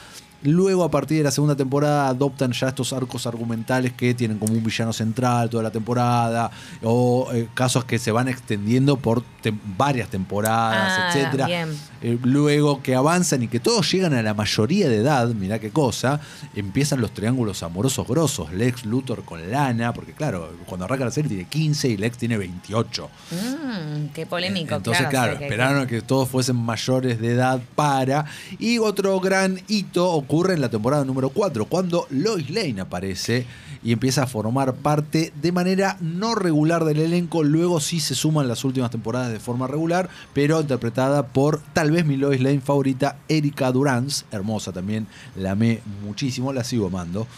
Luego, 0.45 0.85
a 0.85 0.91
partir 0.91 1.19
de 1.19 1.25
la 1.25 1.31
segunda 1.31 1.57
temporada, 1.57 2.09
adoptan 2.09 2.53
ya 2.53 2.69
estos 2.69 2.93
arcos 2.93 3.27
argumentales 3.27 3.93
que 3.93 4.15
tienen 4.15 4.39
como 4.39 4.53
un 4.53 4.63
villano 4.63 4.93
central 4.93 5.51
toda 5.51 5.63
la 5.63 5.71
temporada, 5.71 6.51
o 6.83 7.29
eh, 7.33 7.49
casos 7.55 7.85
que 7.85 7.99
se 7.99 8.13
van 8.13 8.29
extendiendo 8.29 8.97
por 8.97 9.23
tem- 9.43 9.59
varias 9.77 10.09
temporadas, 10.11 10.93
Ah, 10.99 11.09
etcétera. 11.09 11.47
bien. 11.47 11.69
Eh, 12.03 12.19
luego 12.23 12.83
que 12.83 12.95
avanzan 12.95 13.43
y 13.43 13.49
que 13.49 13.59
todos 13.61 13.91
llegan 13.91 14.13
a 14.15 14.23
la 14.23 14.35
mayoría 14.35 14.89
de 14.89 14.97
edad, 14.97 15.29
mirá 15.29 15.59
qué 15.59 15.71
cosa, 15.71 16.21
empiezan 16.55 17.01
los 17.01 17.13
triángulos 17.13 17.63
amorosos 17.63 18.07
grosos. 18.07 18.53
Lex 18.53 18.85
Luthor 18.85 19.25
con 19.25 19.51
Lana, 19.51 19.93
porque 19.95 20.13
claro, 20.13 20.51
cuando 20.67 20.85
arranca 20.85 21.07
la 21.07 21.11
serie 21.11 21.29
tiene 21.29 21.45
15 21.45 21.89
y 21.89 21.97
Lex 21.97 22.19
tiene 22.19 22.37
28. 22.37 23.09
Mm, 23.31 24.07
qué 24.13 24.27
polémico. 24.27 24.75
Entonces, 24.75 25.07
claro. 25.09 25.33
sea, 25.33 25.39
que- 25.39 25.45
esperaron 25.47 25.83
a 25.83 25.87
que 25.87 26.03
todos 26.03 26.29
fuesen 26.29 26.57
mayores 26.57 27.21
de 27.21 27.33
edad 27.33 27.61
para. 27.75 28.27
Y 28.59 28.79
otro 28.79 29.19
gran 29.21 29.61
hito 29.69 30.11
ocurre 30.35 30.55
en 30.55 30.61
la 30.61 30.69
temporada 30.69 31.05
número 31.05 31.31
4, 31.31 31.67
cuando 31.67 32.09
Lois 32.11 32.51
Lane 32.51 32.81
aparece 32.81 33.47
y 33.85 33.93
empieza 33.93 34.25
a 34.25 34.27
formar 34.27 34.75
parte 34.75 35.33
de 35.41 35.53
manera 35.53 35.97
no 36.01 36.35
regular 36.35 36.85
del 36.85 36.99
elenco. 36.99 37.45
Luego 37.45 37.79
sí 37.79 38.01
se 38.01 38.17
suman 38.17 38.49
las 38.49 38.65
últimas 38.65 38.91
temporadas 38.91 39.31
de 39.31 39.39
forma 39.39 39.69
regular, 39.69 40.11
pero 40.33 40.61
interpretada 40.61 41.29
por 41.29 41.61
tal 41.73 41.93
vez 41.93 42.05
mi 42.05 42.17
Lois 42.17 42.41
Lane 42.41 42.61
favorita, 42.61 43.17
Erika 43.29 43.71
Durance. 43.71 44.25
Hermosa 44.33 44.73
también, 44.73 45.07
la 45.37 45.53
amé 45.53 45.83
muchísimo, 46.03 46.53
la 46.53 46.65
sigo 46.65 46.89
amando. 46.89 47.29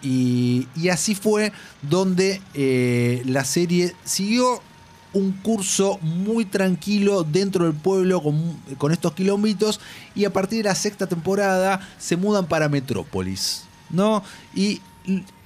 Y, 0.00 0.68
y 0.74 0.88
así 0.88 1.14
fue 1.14 1.52
donde 1.82 2.40
eh, 2.54 3.22
la 3.26 3.44
serie 3.44 3.92
siguió 4.04 4.62
un 5.12 5.32
curso 5.32 5.98
muy 6.02 6.44
tranquilo 6.44 7.24
dentro 7.24 7.64
del 7.64 7.74
pueblo 7.74 8.22
con, 8.22 8.92
estos 8.92 9.12
quilombitos 9.12 9.80
y 10.14 10.24
a 10.24 10.32
partir 10.32 10.58
de 10.58 10.68
la 10.68 10.74
sexta 10.74 11.06
temporada 11.06 11.80
se 11.98 12.16
mudan 12.16 12.46
para 12.46 12.68
Metrópolis, 12.68 13.64
¿no? 13.90 14.22
Y 14.54 14.80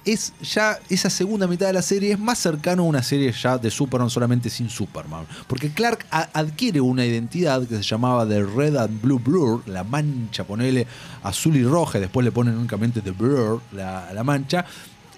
es 0.05 0.33
ya 0.41 0.79
esa 0.89 1.09
segunda 1.09 1.47
mitad 1.47 1.67
de 1.67 1.73
la 1.73 1.81
serie 1.81 2.11
es 2.11 2.19
más 2.19 2.37
cercano 2.37 2.83
a 2.83 2.85
una 2.85 3.01
serie 3.01 3.31
ya 3.31 3.57
de 3.57 3.71
Superman 3.71 4.09
solamente 4.09 4.49
sin 4.49 4.69
Superman, 4.69 5.25
porque 5.47 5.71
Clark 5.71 6.05
adquiere 6.11 6.81
una 6.81 7.05
identidad 7.05 7.65
que 7.65 7.77
se 7.77 7.83
llamaba 7.83 8.27
The 8.27 8.43
Red 8.43 8.75
and 8.75 9.01
Blue 9.01 9.19
Blur, 9.19 9.63
la 9.67 9.85
mancha, 9.85 10.43
ponele 10.43 10.85
azul 11.23 11.55
y 11.55 11.63
roja, 11.63 11.99
después 11.99 12.25
le 12.25 12.33
ponen 12.33 12.57
únicamente 12.57 12.99
The 12.99 13.11
Blur, 13.11 13.61
la, 13.71 14.11
la 14.13 14.23
mancha, 14.25 14.65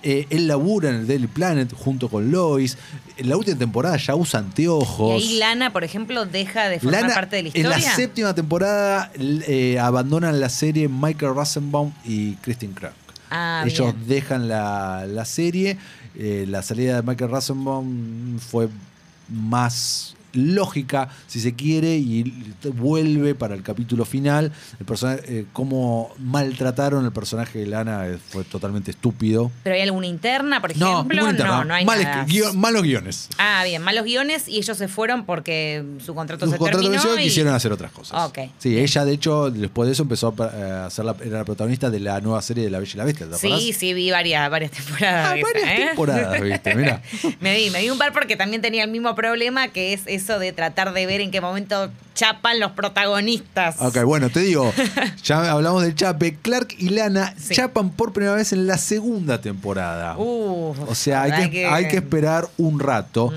eh, 0.06 0.28
él 0.30 0.48
labura 0.48 0.90
en 0.90 0.96
el 0.98 1.08
Daily 1.08 1.28
Planet 1.28 1.74
junto 1.74 2.08
con 2.10 2.32
Lois. 2.32 2.78
En 3.18 3.28
la 3.30 3.36
última 3.38 3.58
temporada 3.58 3.98
ya 3.98 4.16
usa 4.16 4.40
Y 4.40 4.44
anteojos. 4.44 5.12
ahí 5.22 5.38
Lana, 5.40 5.74
por 5.74 5.84
ejemplo, 5.84 6.26
deja 6.26 6.70
de 6.70 6.80
formar 6.80 7.02
Lana, 7.02 7.14
parte 7.16 7.36
de 7.38 7.44
la 7.44 7.50
en 7.50 7.56
historia. 7.58 7.78
la 7.90 7.96
séptima 7.96 8.34
temporada 8.36 9.12
eh, 9.18 9.80
abandonan 9.80 10.40
la 10.40 10.50
serie 10.50 10.88
Michael 10.88 11.34
Rosenbaum 11.36 11.92
y 12.06 12.34
Christine 12.36 12.74
Krug. 12.74 12.92
Ah, 13.32 13.64
Ellos 13.66 13.94
bien. 13.96 14.08
dejan 14.08 14.48
la, 14.48 15.06
la 15.08 15.26
serie. 15.26 15.78
eh, 16.18 16.46
la 16.48 16.62
salida 16.62 16.96
de 16.98 17.02
Michael 17.02 17.32
Rosenbaum 17.32 18.38
fue 18.40 18.70
más 19.30 20.16
lógica, 20.36 21.10
si 21.28 21.40
se 21.40 21.56
quiere, 21.56 21.96
y 21.98 22.54
vuelve 22.74 23.36
para 23.36 23.56
el 23.56 23.64
capítulo 23.64 24.06
final. 24.06 24.52
El 24.80 24.86
personaje, 24.86 25.22
eh, 25.28 25.46
cómo 25.54 26.14
maltrataron 26.20 27.06
el 27.06 27.12
personaje 27.12 27.60
de 27.60 27.66
Lana 27.68 28.08
eh, 28.08 28.18
fue 28.30 28.44
totalmente 28.44 28.92
estúpido. 28.92 29.52
Pero 29.64 29.76
hay 29.76 29.82
alguna 29.82 30.08
interna, 30.08 30.62
por 30.62 30.76
No, 30.78 30.94
ejemplo. 30.94 31.16
ninguna 31.16 31.32
interna. 31.32 31.58
no, 31.58 31.64
no 31.66 31.74
hay 31.74 31.86
Males- 31.86 32.06
nada. 32.06 32.54
malos 32.54 32.84
guiones. 32.84 33.30
Ah, 33.38 33.64
bien, 33.66 33.82
malos 33.82 34.04
guiones 34.06 34.48
y 34.48 34.58
ellos 34.58 34.78
se 34.78 34.88
fueron 34.88 35.26
porque 35.26 35.84
su 36.06 36.14
contrato 36.14 36.46
Su 36.46 36.52
se 36.52 36.58
contrato 36.58 36.82
terminó. 36.82 37.20
y 37.20 37.24
quisieron 37.24 37.54
hacer 37.54 37.72
otras 37.72 37.92
cosas. 37.92 38.32
Sí, 38.60 38.78
ella 38.78 39.06
de 39.06 39.14
hecho 39.14 39.50
después 39.52 39.88
de 39.88 39.94
eso 39.94 40.04
empezó 40.04 40.34
a 40.38 40.46
eh, 40.54 40.72
a 40.86 40.90
ser 40.90 41.06
la, 41.06 41.16
era 41.24 41.40
la 41.40 41.46
protagonista 41.46 41.90
de 41.90 42.00
la 42.00 42.20
nueva 42.22 42.42
serie 42.42 42.64
de 42.64 42.70
La 42.70 42.80
Bella 42.80 42.92
y 42.94 42.98
la 42.98 43.06
Bestia. 43.06 43.28
¿te? 43.30 43.38
Sí, 43.38 43.74
sí, 43.74 43.94
vi 43.94 44.12
varias, 44.12 44.50
varias 44.50 44.72
temporadas. 44.72 45.28
Ah, 45.34 45.38
esa, 45.38 45.48
varias 45.48 45.80
¿eh? 45.80 45.86
temporadas, 45.88 46.42
viste, 46.42 46.76
mira. 46.76 47.02
me 47.40 47.56
di, 47.56 47.70
me 47.70 47.80
di 47.80 47.90
un 47.90 47.98
par 47.98 48.14
porque 48.14 48.36
también 48.36 48.62
tenía 48.62 48.84
el 48.84 48.92
mismo 48.92 49.16
problema 49.16 49.68
que 49.70 49.94
es 49.94 50.02
eso 50.26 50.40
de 50.40 50.52
tratar 50.54 50.92
de 50.94 51.06
ver 51.06 51.22
en 51.22 51.32
qué 51.32 51.40
momento 51.42 51.90
chapan 52.16 52.60
los 52.60 52.72
protagonistas. 52.72 53.76
Ok, 53.80 54.04
bueno, 54.04 54.30
te 54.30 54.40
digo, 54.42 54.74
ya 55.24 55.52
hablamos 55.52 55.84
del 55.84 55.96
chape. 55.96 56.38
Clark 56.42 56.76
y 56.78 56.90
Lana 56.90 57.34
Sí. 57.40 57.54
chapan 57.56 57.92
por 57.92 58.12
primera 58.14 58.36
vez 58.36 58.52
en 58.54 58.68
la 58.68 58.78
segunda 58.78 59.40
temporada. 59.42 60.18
Uf, 60.18 60.78
o 60.88 60.96
sea, 60.96 61.24
hay 61.24 61.32
Uh, 61.32 61.34
verdad 61.36 61.50
que, 61.52 61.66
hay 61.68 61.88
que 61.88 61.98
esperar 61.98 62.48
un 62.58 62.80
rato. 62.80 63.32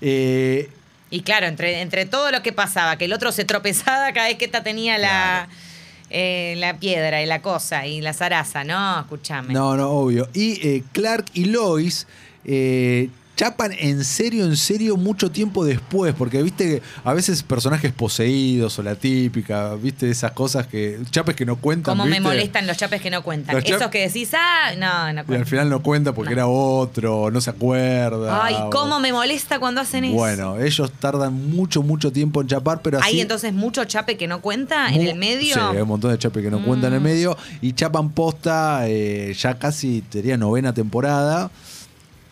Eh, 0.00 0.68
Y 1.10 1.20
claro, 1.22 1.46
entre, 1.46 1.80
entre 1.80 2.06
todo 2.06 2.30
lo 2.30 2.42
que 2.42 2.52
pasaba, 2.52 2.96
que 2.96 3.04
el 3.06 3.12
otro 3.12 3.32
se 3.32 3.44
tropezaba 3.44 4.12
cada 4.12 4.26
vez 4.28 4.36
que 4.36 4.44
esta 4.46 4.62
tenía 4.64 4.98
la, 4.98 5.48
eh, 6.10 6.54
la 6.58 6.76
piedra 6.78 7.22
y 7.22 7.26
la 7.26 7.40
cosa 7.40 7.86
y 7.86 8.00
la 8.00 8.12
zaraza, 8.12 8.64
¿no? 8.64 9.00
Escúchame. 9.00 9.54
No, 9.54 9.76
no, 9.76 9.90
obvio. 9.90 10.28
Y 10.34 10.66
eh, 10.66 10.82
Clark 10.92 11.26
y 11.34 11.44
Lois 11.46 12.06
eh, 12.44 13.08
chapan 13.36 13.72
en 13.78 14.04
serio, 14.04 14.44
en 14.44 14.56
serio, 14.56 14.96
mucho 14.96 15.30
tiempo 15.30 15.64
después. 15.64 16.14
Porque 16.16 16.42
viste 16.42 16.64
que 16.64 16.82
a 17.04 17.12
veces 17.14 17.42
personajes 17.42 17.92
poseídos 17.92 18.78
o 18.78 18.82
la 18.82 18.94
típica, 18.94 19.74
viste, 19.74 20.10
esas 20.10 20.32
cosas 20.32 20.66
que. 20.66 20.98
chapes 21.10 21.34
que 21.36 21.44
no 21.46 21.56
cuentan. 21.56 21.96
Como 21.96 22.06
me 22.08 22.20
molestan 22.20 22.66
los 22.66 22.76
chapes 22.76 23.00
que 23.00 23.10
no 23.10 23.22
cuentan. 23.22 23.54
Los 23.56 23.64
Esos 23.64 23.88
que 23.88 24.06
decís, 24.06 24.30
ah, 24.34 24.72
no, 24.78 25.12
no 25.12 25.32
Y 25.32 25.36
al 25.36 25.46
final 25.46 25.68
no 25.68 25.82
cuenta 25.82 26.12
porque 26.12 26.30
No. 26.30 26.40
era 26.40 26.46
otro, 26.46 27.30
no 27.30 27.40
se 27.40 27.50
acuerda. 27.50 28.44
Ay, 28.44 28.54
o- 28.58 28.70
cómo 28.70 29.00
me 29.00 29.12
molesta 29.12 29.58
cuando 29.58 29.80
hacen 29.80 30.04
eso. 30.04 30.14
Bueno, 30.14 30.58
ellos 30.60 30.92
tardan 31.00 31.32
mucho, 31.50 31.82
mucho 31.82 32.12
tiempo 32.12 32.40
en 32.40 32.48
chapar, 32.48 32.82
pero 32.82 32.98
así. 32.98 33.08
Hay 33.08 33.20
entonces 33.20 33.52
mucho 33.52 33.84
chape 33.84 34.16
que 34.16 34.26
no 34.26 34.40
cuenta 34.40 34.88
en 34.92 35.02
el 35.06 35.16
medio. 35.16 35.54
Sí, 35.54 35.60
hay 35.60 35.78
un 35.82 35.88
montón 35.88 36.10
de 36.12 36.18
chapes 36.18 36.42
que 36.42 36.50
no 36.50 36.62
cuentan 36.64 36.88
en 36.92 36.94
el 36.94 37.00
Mm. 37.00 37.04
medio. 37.04 37.36
Y 37.60 37.72
chapan 37.72 38.10
posta 38.10 38.82
eh, 38.88 39.34
ya 39.38 39.58
casi, 39.58 40.02
sería 40.10 40.36
novena 40.36 40.72
temporada. 40.72 41.50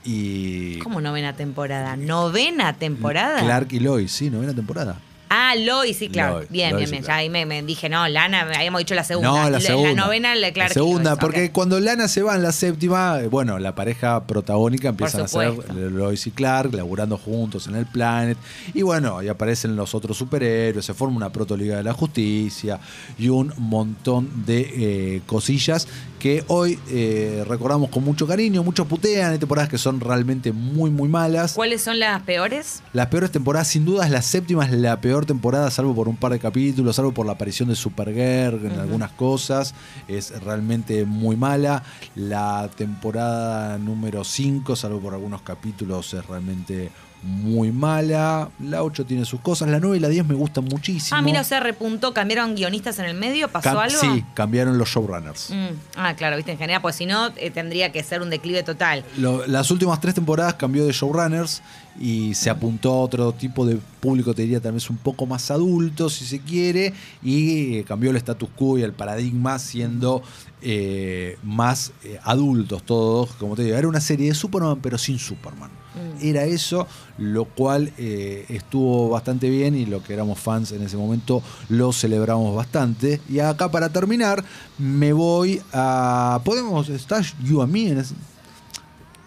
Y. 0.05 0.79
¿Cómo 0.79 1.01
novena 1.01 1.35
temporada? 1.35 1.97
¿Novena 1.97 2.73
temporada? 2.75 3.41
Clark 3.41 3.73
y 3.73 3.81
Lois, 3.81 4.13
sí, 4.13 4.31
novena 4.31 4.55
temporada. 4.55 4.99
Ah, 5.35 5.55
Lois, 5.57 5.97
sí, 5.97 6.11
claro. 6.11 6.41
Lois, 6.41 6.51
bien, 6.51 6.73
Lois 6.73 6.85
bien, 6.85 6.89
y 6.89 6.93
bien. 6.93 7.05
Clark. 7.05 7.17
Ya 7.17 7.21
ahí 7.23 7.31
me, 7.31 7.47
me 7.47 7.63
dije, 7.63 7.89
no, 7.89 8.07
Lana, 8.07 8.43
habíamos 8.55 8.81
dicho 8.81 8.95
la 8.95 9.03
segunda. 9.03 9.31
No, 9.31 9.49
la 9.49 9.61
segunda. 9.61 9.95
novena, 9.95 10.35
la 10.35 10.53
Clark. 10.53 10.73
y 10.73 10.75
segunda, 10.75 11.17
porque 11.17 11.51
cuando 11.51 11.81
Lana 11.81 12.07
se 12.07 12.21
va 12.21 12.35
en 12.35 12.43
la 12.43 12.53
séptima, 12.53 13.19
eh, 13.19 13.29
bueno, 13.29 13.59
la 13.59 13.75
pareja 13.75 14.27
protagónica 14.27 14.91
empiezan 14.91 15.23
a 15.23 15.29
ser. 15.29 15.55
Lois 15.75 16.27
y 16.27 16.33
Clark, 16.33 16.75
laburando 16.75 17.17
juntos 17.17 17.67
en 17.67 17.77
el 17.77 17.87
Planet. 17.87 18.37
Y 18.75 18.83
bueno, 18.83 19.19
ahí 19.19 19.29
aparecen 19.29 19.75
los 19.75 19.95
otros 19.95 20.19
superhéroes, 20.19 20.85
se 20.85 20.93
forma 20.93 21.17
una 21.17 21.33
protoliga 21.33 21.79
de 21.79 21.83
la 21.83 21.95
justicia 21.95 22.79
y 23.19 23.31
un 23.31 23.55
montón 23.57 24.45
de 24.45 24.61
eh, 24.61 25.23
cosillas 25.25 25.89
que 26.23 26.45
hoy 26.47 26.79
eh, 26.89 27.45
recordamos 27.49 27.91
con 27.91 28.05
mucho 28.05 28.29
cariño, 28.29 28.63
muchos 28.63 28.87
putean, 28.87 29.33
hay 29.33 29.39
temporadas 29.39 29.69
que 29.69 29.77
son 29.77 29.99
realmente 29.99 30.53
muy, 30.53 30.89
muy 30.89 31.09
malas. 31.09 31.55
¿Cuáles 31.55 31.83
son 31.83 31.99
las 31.99 32.23
peores? 32.23 32.81
Las 32.93 33.09
peores 33.09 33.33
temporadas, 33.33 33.67
sin 33.67 33.85
duda, 33.85 34.05
es 34.05 34.13
la 34.13 34.23
séptima 34.23 34.65
es 34.65 34.71
la 34.71 35.01
peor 35.01 35.22
temporada, 35.27 35.71
salvo 35.71 35.95
por 35.95 36.09
un 36.09 36.17
par 36.17 36.33
de 36.33 36.39
capítulos, 36.39 36.97
salvo 36.97 37.13
por 37.13 37.27
la 37.27 37.33
aparición 37.33 37.69
de 37.69 37.77
Supergirl 37.77 38.67
en 38.67 38.79
algunas 38.79 39.11
cosas. 39.13 39.75
Es 40.09 40.39
realmente 40.43 41.05
muy 41.05 41.37
mala. 41.37 41.83
La 42.15 42.69
temporada 42.77 43.79
número 43.79 44.25
5, 44.25 44.77
salvo 44.77 45.01
por 45.01 45.15
algunos 45.15 45.43
capítulos, 45.43 46.13
es 46.15 46.25
realmente 46.27 46.91
muy 47.25 47.71
mala. 47.71 48.49
La 48.59 48.83
8 48.83 49.07
tiene 49.07 49.25
sus 49.25 49.41
cosas. 49.41 49.69
La 49.69 49.79
9 49.79 49.97
y 49.97 50.01
la 50.01 50.09
10 50.09 50.27
me 50.27 50.35
gustan 50.35 50.65
muchísimo. 50.65 51.17
Ah, 51.17 51.23
mira, 51.23 51.41
o 51.41 51.45
sea, 51.45 51.61
repuntó, 51.61 52.13
cambiaron 52.13 52.57
guionistas 52.57 52.99
en 52.99 53.05
el 53.05 53.15
medio, 53.17 53.47
¿pasó 53.49 53.71
Cam- 53.71 53.79
algo? 53.85 54.01
Sí, 54.01 54.25
cambiaron 54.35 54.77
los 54.77 54.89
showrunners. 54.89 55.51
Mm, 55.51 55.67
Ah, 55.97 56.15
claro, 56.17 56.35
viste, 56.37 56.51
en 56.53 56.59
general, 56.59 56.83
pues 56.83 56.97
si 56.97 57.07
no, 57.07 57.29
eh, 57.37 57.51
tendría 57.53 57.93
que 57.93 58.03
ser 58.03 58.23
un 58.23 58.31
declive 58.31 58.65
total. 58.65 59.05
Lo- 59.19 59.47
las 59.47 59.71
últimas 59.71 60.01
tres 60.01 60.15
temporadas 60.17 60.55
cambió 60.55 60.85
de 60.85 60.93
showrunners 60.93 61.63
y 62.01 62.35
se 62.35 62.49
apuntó 62.51 62.93
a 62.93 63.01
otro 63.01 63.33
tipo 63.33 63.67
de 63.67 63.79
público, 64.01 64.35
te 64.35 64.43
diría 64.43 64.61
tal 64.61 64.73
vez 64.73 64.89
un 64.91 64.97
poco 64.97 65.27
más 65.27 65.51
adulto, 65.51 66.09
si 66.09 66.25
se 66.25 66.41
quiere, 66.41 66.95
y 67.23 67.77
eh, 67.77 67.85
cambió 67.85 68.11
el 68.11 68.17
status 68.17 68.49
quo 68.57 68.79
y 68.79 68.83
el 68.83 68.93
paradigma 68.93 69.59
siendo 69.59 70.23
eh, 70.63 71.37
más 71.43 71.93
eh, 72.05 72.19
adultos 72.25 72.83
todos. 72.85 73.31
Como 73.35 73.55
te 73.57 73.65
digo, 73.65 73.77
era 73.77 73.87
una 73.89 74.01
serie 74.01 74.29
de 74.29 74.35
Superman, 74.35 74.79
pero 74.81 74.97
sin 74.97 75.19
Superman. 75.19 75.71
Mm. 75.95 76.25
Era 76.27 76.45
eso, 76.45 76.87
lo 77.19 77.45
cual 77.45 77.93
eh, 77.99 78.47
estuvo 78.49 79.11
bastante 79.11 79.51
bien 79.51 79.75
y 79.75 79.85
lo 79.85 80.03
que 80.03 80.15
éramos 80.15 80.39
fans 80.39 80.73
en 80.73 80.83
ese 80.83 80.97
momento 80.97 81.43
lo 81.69 81.93
celebramos 81.93 82.57
bastante. 82.57 83.21
Y 83.29 83.39
acá 83.41 83.71
para 83.71 83.91
terminar, 83.91 84.43
me 84.79 85.13
voy 85.13 85.61
a. 85.73 86.41
¿Podemos? 86.45 86.89
¿Estás 86.89 87.35
You 87.45 87.63
en 87.63 87.99
ese- 87.99 88.15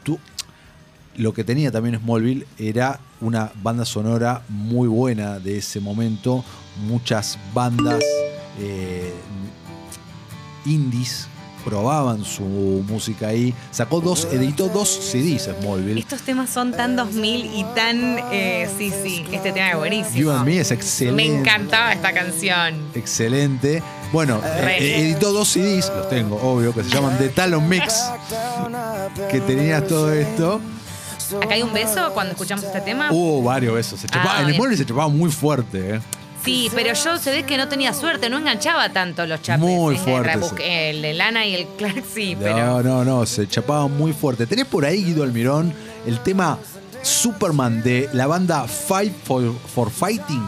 tú, 0.04 0.20
lo 1.18 1.34
que 1.34 1.44
tenía 1.44 1.72
también 1.72 2.00
Smallville 2.00 2.46
era 2.58 3.00
una 3.22 3.52
banda 3.62 3.86
sonora 3.86 4.44
muy 4.50 4.88
buena 4.88 5.40
de 5.40 5.58
ese 5.58 5.80
momento. 5.80 6.44
Muchas 6.88 7.40
bandas 7.54 8.04
eh, 8.60 9.14
indies 10.66 11.28
probaban 11.64 12.24
su 12.24 12.44
música 12.88 13.30
ahí. 13.30 13.54
Sacó 13.72 14.00
dos, 14.00 14.28
editó 14.32 14.70
dos 14.70 14.88
CDs 14.88 15.50
Smallville. 15.60 16.00
Estos 16.00 16.22
temas 16.22 16.50
son 16.50 16.72
tan 16.72 16.96
2000 16.96 17.46
y 17.46 17.66
tan. 17.76 18.20
eh, 18.32 18.70
sí, 18.78 18.92
sí, 19.04 19.26
este 19.32 19.52
tema 19.52 19.72
es 19.72 19.78
buenísimo. 19.78 20.16
You 20.18 20.32
and 20.32 20.46
Me 20.46 20.60
es 20.60 20.70
excelente. 20.72 21.24
Me 21.24 21.40
encantaba 21.40 21.92
esta 21.92 22.14
canción. 22.14 22.76
Excelente. 22.94 23.82
Bueno, 24.14 24.40
eh, 24.46 25.00
editó 25.00 25.34
dos 25.34 25.50
CDs, 25.50 25.92
los 25.96 26.08
tengo, 26.08 26.36
obvio, 26.38 26.74
que 26.74 26.84
se 26.84 26.90
llaman 26.90 27.18
The 27.18 27.30
Talon 27.30 27.68
Mix, 27.68 28.12
que 29.32 29.42
tenía 29.42 29.86
todo 29.86 30.14
esto. 30.14 30.62
¿Acá 31.42 31.54
hay 31.56 31.62
un 31.64 31.74
beso 31.74 32.12
cuando 32.14 32.32
escuchamos 32.34 32.64
este 32.66 32.82
tema? 32.82 33.12
Hubo 33.12 33.42
varios 33.44 33.74
besos. 33.76 34.00
Se 34.00 34.08
Ah, 34.14 34.38
en 34.40 34.48
bien. 34.48 34.58
Smallville 34.58 34.78
se 34.78 34.86
chapaba 34.86 35.08
muy 35.10 35.32
fuerte, 35.32 35.96
¿eh? 35.96 36.02
Sí, 36.44 36.70
pero 36.76 36.94
yo 36.94 37.18
se 37.18 37.32
ve 37.32 37.44
que 37.44 37.58
no 37.58 37.68
tenía 37.68 37.92
suerte, 37.94 38.30
no 38.30 38.38
enganchaba 38.38 38.90
tanto 38.94 39.26
los 39.26 39.42
chapes. 39.42 39.62
Muy 39.62 39.96
En 39.96 40.02
fuerte, 40.02 40.34
el, 40.34 40.44
sí. 40.44 40.56
el 40.60 41.02
de 41.02 41.14
Lana 41.16 41.46
y 41.46 41.56
el 41.56 41.66
Clark 41.78 42.04
sí, 42.14 42.36
No, 42.36 42.42
pero. 42.42 42.84
no, 42.84 43.04
no, 43.04 43.26
se 43.26 43.48
chapaba 43.48 43.88
muy 43.88 44.14
fuerte. 44.14 44.46
¿Tenés 44.46 44.66
por 44.66 44.86
ahí, 44.86 45.04
Guido 45.04 45.24
Almirón, 45.24 45.74
el 46.06 46.20
tema 46.20 46.60
Superman 47.02 47.82
de 47.82 48.10
la 48.14 48.28
banda 48.28 48.68
Fight 48.68 49.14
for, 49.24 49.54
for 49.74 49.90
Fighting? 49.90 50.44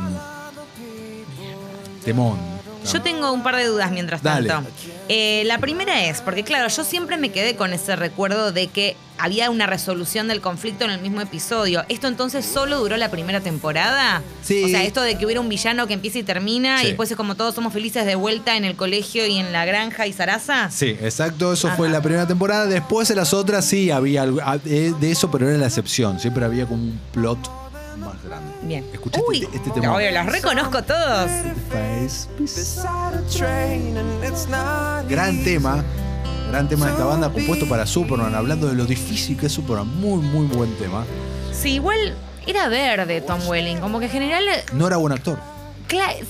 Temón. 2.06 2.57
Yo 2.92 3.02
tengo 3.02 3.32
un 3.32 3.44
par 3.44 3.56
de 3.56 3.66
dudas 3.66 3.92
mientras 3.92 4.24
Dale. 4.24 4.48
tanto. 4.48 4.70
Eh, 5.10 5.44
la 5.46 5.58
primera 5.60 6.06
es, 6.06 6.22
porque 6.22 6.44
claro, 6.44 6.68
yo 6.70 6.84
siempre 6.84 7.18
me 7.18 7.30
quedé 7.32 7.56
con 7.56 7.74
ese 7.74 7.96
recuerdo 7.96 8.52
de 8.52 8.68
que 8.68 8.96
había 9.20 9.50
una 9.50 9.66
resolución 9.66 10.28
del 10.28 10.42
conflicto 10.42 10.86
en 10.86 10.92
el 10.92 11.02
mismo 11.02 11.22
episodio. 11.22 11.84
¿Esto 11.90 12.08
entonces 12.08 12.46
solo 12.46 12.80
duró 12.80 12.98
la 12.98 13.10
primera 13.10 13.42
temporada? 13.42 14.22
Sí. 14.44 14.64
O 14.64 14.68
sea, 14.68 14.84
esto 14.84 15.02
de 15.02 15.18
que 15.18 15.26
hubiera 15.26 15.42
un 15.42 15.50
villano 15.50 15.88
que 15.88 15.94
empieza 15.96 16.20
y 16.20 16.24
termina 16.24 16.80
Sí. 16.80 16.86
y 16.86 16.88
después 16.90 17.10
es 17.10 17.18
como 17.18 17.36
todos 17.36 17.56
somos 17.56 17.74
felices 17.74 18.06
de 18.06 18.16
vuelta 18.16 18.56
en 18.58 18.64
el 18.64 18.76
colegio 18.76 19.26
y 19.26 19.38
en 19.38 19.52
la 19.52 19.66
granja 19.66 20.06
y 20.08 20.14
Sarasa. 20.14 20.70
Sí, 20.70 20.90
exacto, 21.02 21.54
eso 21.54 21.70
fue 21.76 21.90
la 21.90 22.02
primera 22.02 22.28
temporada. 22.28 22.68
Después 22.68 23.10
en 23.10 23.16
las 23.18 23.34
otras 23.34 23.66
sí 23.66 23.90
había 23.92 24.22
algo 24.22 24.40
ah, 24.44 24.58
eh, 24.66 24.94
de 25.00 25.12
eso, 25.12 25.32
pero 25.32 25.50
era 25.50 25.58
la 25.58 25.68
excepción. 25.68 26.20
Siempre 26.20 26.46
había 26.46 26.66
como 26.68 26.84
un 26.84 27.00
plot 27.12 27.40
más 28.08 28.24
grande. 28.24 28.52
Bien. 28.64 28.86
Escuchaste 28.92 29.28
Uy, 29.28 29.44
este, 29.44 29.58
este 29.58 29.70
tema. 29.72 29.96
obvio, 29.96 30.12
los 30.12 30.26
reconozco 30.26 30.84
todos. 30.84 31.30
Gran 35.10 35.44
tema. 35.44 35.84
Gran 36.50 36.70
tema 36.70 36.86
de 36.86 36.92
esta 36.94 37.04
banda 37.06 37.30
compuesto 37.30 37.68
para 37.68 37.86
Superman, 37.86 38.34
hablando 38.34 38.68
de 38.68 38.76
lo 38.76 38.86
difícil 38.86 39.38
que 39.38 39.48
es 39.48 39.52
Superman. 39.52 39.88
Muy, 40.00 40.22
muy 40.22 40.48
buen 40.48 40.74
tema. 40.78 41.06
Sí, 41.52 41.74
igual 41.74 42.16
era 42.46 42.70
verde 42.70 43.20
Tom 43.22 43.40
Welling, 43.48 43.78
como 43.80 44.00
que 44.00 44.06
en 44.06 44.12
general 44.12 44.46
No 44.74 44.88
era 44.88 44.98
buen 44.98 45.12
actor. 45.14 45.38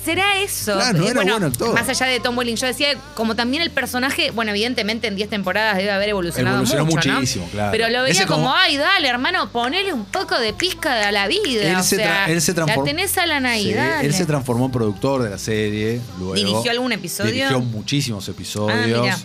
Será 0.04 0.40
eso. 0.42 0.74
Claro, 0.74 0.98
no 1.00 1.06
Eh, 1.06 1.10
era 1.12 1.22
bueno, 1.22 1.32
buen 1.40 1.44
actor. 1.52 1.74
Más 1.74 1.90
allá 1.90 2.06
de 2.06 2.20
Tom 2.20 2.38
Welling, 2.38 2.56
yo 2.56 2.68
decía, 2.68 2.90
como 3.16 3.36
también 3.36 3.64
el 3.64 3.72
personaje, 3.72 4.32
bueno, 4.32 4.52
evidentemente 4.52 5.08
en 5.08 5.16
10 5.16 5.30
temporadas 5.30 5.78
debe 5.78 5.92
haber 5.92 6.10
evolucionado 6.10 6.58
Evolucionó 6.58 6.86
mucho, 6.86 7.08
¿no? 7.10 7.16
muchísimo, 7.16 7.48
claro. 7.52 7.72
Pero 7.72 7.90
lo 7.90 8.04
veía 8.04 8.26
como, 8.28 8.44
como- 8.44 8.54
ay, 8.56 8.78
dale, 8.78 9.08
hermano, 9.08 9.52
ponele 9.52 9.94
un 9.94 10.06
poco 10.06 10.40
de 10.40 10.54
pizca 10.54 11.08
a 11.08 11.12
la 11.12 11.28
vida. 11.28 11.64
Él 11.72 11.76
o 11.76 11.84
se, 11.84 11.96
tra- 11.98 12.00
sea, 12.04 12.26
él 12.30 12.42
se 12.42 12.54
transformó. 12.54 12.84
La 12.86 12.92
tenés 12.92 13.18
a 13.18 13.26
la 13.26 13.38
Sí, 13.38 13.44
Navidad. 13.44 14.04
él 14.06 14.14
se 14.14 14.26
transformó 14.26 14.66
en 14.66 14.72
productor 14.72 15.24
de 15.24 15.30
la 15.32 15.38
serie. 15.38 16.02
Luego, 16.18 16.34
¿Dirigió 16.36 16.72
algún 16.72 16.92
episodio? 16.92 17.32
Dirigió 17.32 17.60
muchísimos 17.60 18.28
episodios. 18.30 19.10
Ah, 19.12 19.18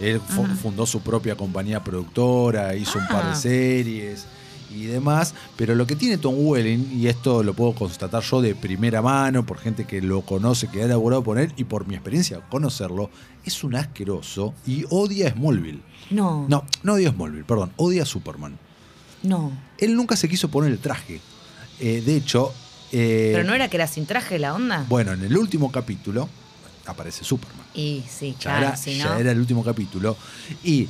él 0.00 0.20
fu- 0.20 0.46
fundó 0.62 0.86
su 0.86 1.00
propia 1.00 1.34
compañía 1.34 1.82
productora, 1.82 2.74
hizo 2.76 2.98
un 2.98 3.06
par 3.08 3.22
Ah. 3.24 3.30
de 3.30 3.36
series 3.36 4.26
y 4.70 4.84
demás. 4.86 5.34
Pero 5.56 5.74
lo 5.74 5.86
que 5.86 5.96
tiene 5.96 6.18
Tom 6.18 6.34
Welling, 6.38 6.90
y 7.00 7.06
esto 7.08 7.42
lo 7.42 7.54
puedo 7.54 7.74
constatar 7.74 8.22
yo 8.22 8.40
de 8.40 8.54
primera 8.54 9.02
mano, 9.02 9.44
por 9.46 9.58
gente 9.58 9.84
que 9.86 10.00
lo 10.02 10.22
conoce, 10.22 10.68
que 10.68 10.82
ha 10.82 10.84
elaborado 10.86 11.24
con 11.24 11.38
él, 11.38 11.52
y 11.56 11.64
por 11.64 11.86
mi 11.86 11.94
experiencia 11.94 12.40
conocerlo, 12.48 13.10
es 13.44 13.64
un 13.64 13.74
asqueroso 13.76 14.54
y 14.66 14.84
odia 14.90 15.28
a 15.28 15.32
Smallville. 15.32 15.80
No, 16.10 16.46
No, 16.48 16.64
no 16.82 16.94
odia 16.94 17.08
a 17.10 17.12
Smallville, 17.12 17.44
perdón, 17.44 17.72
odia 17.76 18.02
a 18.02 18.06
Superman. 18.06 18.58
no. 19.22 19.52
Él 19.78 19.94
nunca 19.94 20.16
se 20.16 20.28
quiso 20.28 20.48
poner 20.50 20.72
el 20.72 20.78
traje. 20.78 21.20
Eh, 21.80 22.02
de 22.04 22.16
hecho. 22.16 22.52
eh, 22.90 23.30
Pero 23.32 23.44
no 23.44 23.54
era 23.54 23.68
que 23.68 23.76
era 23.76 23.86
sin 23.86 24.06
traje 24.06 24.38
la 24.40 24.54
onda. 24.54 24.84
Bueno, 24.88 25.12
en 25.12 25.22
el 25.22 25.36
último 25.36 25.70
capítulo 25.70 26.28
aparece 26.86 27.22
Superman. 27.24 27.64
y 27.74 28.02
sí, 28.08 28.32
Ya, 28.32 28.38
claro, 28.50 28.66
era, 28.68 28.76
si 28.76 28.96
ya 28.98 29.18
era 29.20 29.30
el 29.32 29.38
último 29.38 29.62
capítulo. 29.62 30.16
Y 30.64 30.88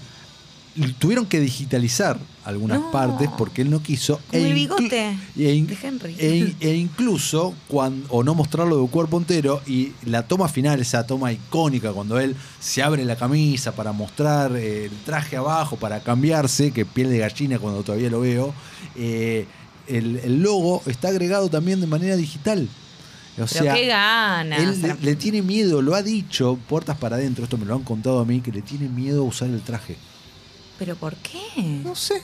tuvieron 0.99 1.27
que 1.27 1.41
digitalizar 1.41 2.19
algunas 2.45 2.81
No. 2.81 2.91
partes 2.91 3.29
porque 3.37 3.63
él 3.63 3.71
no 3.71 3.83
quiso. 3.83 4.21
Como 4.31 4.43
el 4.43 4.53
inclu- 4.53 4.55
bigote 4.55 5.17
e 5.37 5.53
in- 5.55 5.67
de 5.67 5.77
Henry. 5.83 6.17
e- 6.19 6.55
e 6.61 6.75
incluso, 6.77 7.55
cuando, 7.69 8.07
o 8.11 8.23
no 8.25 8.35
mostrarlo 8.35 8.81
de 8.83 8.89
cuerpo 8.89 9.19
entero, 9.19 9.61
y 9.67 9.93
la 10.05 10.23
toma 10.27 10.49
final, 10.49 10.81
esa 10.81 11.07
toma 11.07 11.33
icónica, 11.33 11.93
cuando 11.93 12.19
él 12.19 12.35
se 12.61 12.83
abre 12.83 13.05
la 13.05 13.17
camisa 13.17 13.73
para 13.73 13.93
mostrar 13.93 14.53
eh, 14.57 14.85
el 14.87 14.97
traje 15.05 15.37
abajo, 15.37 15.77
para 15.77 16.01
cambiarse, 16.01 16.71
que 16.71 16.87
piel 16.87 17.11
de 17.11 17.19
gallina 17.19 17.59
cuando 17.59 17.83
todavía 17.83 18.09
lo 18.09 18.21
veo, 18.21 18.55
eh, 18.97 19.47
el, 19.89 20.17
el 20.25 20.43
logo 20.43 20.83
está 20.87 21.09
agregado 21.09 21.49
también 21.51 21.81
de 21.81 21.87
manera 21.87 22.17
digital. 22.17 22.69
O 23.41 23.47
sea, 23.47 23.75
qué 23.75 23.87
ganas. 23.87 24.59
él 24.61 24.83
le, 24.83 24.95
le 25.01 25.17
tiene 25.17 25.43
miedo, 25.43 25.81
lo 25.83 25.95
ha 25.95 26.03
dicho, 26.03 26.59
puertas 26.69 26.97
para 26.97 27.17
adentro, 27.17 27.45
esto 27.45 27.57
me 27.57 27.67
lo 27.67 27.75
han 27.75 27.83
contado 27.85 28.19
a 28.21 28.25
mí, 28.25 28.41
que 28.41 28.51
le 28.51 28.63
tiene 28.63 28.89
miedo 28.89 29.21
a 29.23 29.25
usar 29.25 29.49
el 29.49 29.61
traje. 29.61 29.97
¿Pero 30.79 30.95
por 30.97 31.15
qué? 31.17 31.41
No 31.85 31.95
sé. 31.97 32.23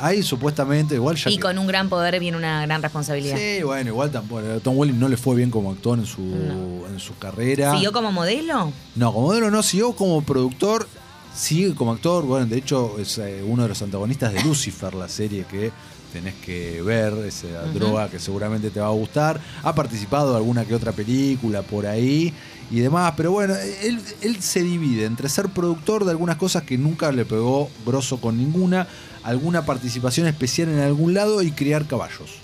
Ahí 0.00 0.22
supuestamente, 0.22 0.94
igual 0.94 1.16
ya. 1.16 1.28
Y 1.30 1.36
que- 1.36 1.42
con 1.42 1.58
un 1.58 1.66
gran 1.66 1.88
poder 1.88 2.20
viene 2.20 2.36
una 2.36 2.62
gran 2.64 2.80
responsabilidad. 2.82 3.36
Sí, 3.36 3.62
bueno, 3.64 3.90
igual 3.90 4.12
tampoco. 4.12 4.42
Tom 4.62 4.76
Welling 4.78 4.98
no 4.98 5.08
le 5.08 5.16
fue 5.16 5.34
bien 5.34 5.50
como 5.50 5.72
actor 5.72 5.98
en 5.98 6.06
su, 6.06 6.20
No. 6.22 6.86
en 6.86 7.00
su 7.00 7.18
carrera. 7.18 7.72
¿Siguió 7.72 7.92
como 7.92 8.12
modelo? 8.12 8.72
No, 8.94 9.12
como 9.12 9.26
modelo 9.26 9.50
no, 9.50 9.60
siguió 9.64 9.92
como 9.94 10.22
productor, 10.22 10.88
sigue 11.34 11.74
como 11.74 11.92
actor. 11.92 12.24
Bueno, 12.24 12.46
de 12.46 12.58
hecho 12.58 12.96
es 13.00 13.18
eh, 13.18 13.42
uno 13.44 13.64
de 13.64 13.70
los 13.70 13.82
antagonistas 13.82 14.32
de 14.32 14.42
Lucifer, 14.44 14.94
la 14.94 15.08
serie 15.08 15.44
que 15.50 15.72
tenés 16.12 16.34
que 16.44 16.82
ver, 16.82 17.12
esa 17.26 17.62
droga 17.72 18.08
que 18.08 18.18
seguramente 18.18 18.70
te 18.70 18.80
va 18.80 18.86
a 18.86 18.92
gustar. 18.92 19.40
Ha 19.62 19.74
participado 19.74 20.32
de 20.32 20.36
alguna 20.36 20.64
que 20.64 20.74
otra 20.74 20.92
película 20.92 21.62
por 21.62 21.86
ahí 21.86 22.32
y 22.70 22.80
demás, 22.80 23.14
pero 23.16 23.32
bueno, 23.32 23.54
él, 23.54 24.00
él 24.20 24.42
se 24.42 24.62
divide 24.62 25.04
entre 25.04 25.28
ser 25.28 25.48
productor 25.48 26.04
de 26.04 26.10
algunas 26.10 26.36
cosas 26.36 26.62
que 26.64 26.76
nunca 26.76 27.12
le 27.12 27.24
pegó 27.24 27.70
grosso 27.86 28.20
con 28.20 28.36
ninguna, 28.36 28.86
alguna 29.22 29.64
participación 29.64 30.26
especial 30.26 30.68
en 30.68 30.80
algún 30.80 31.14
lado 31.14 31.42
y 31.42 31.50
criar 31.52 31.86
caballos. 31.86 32.38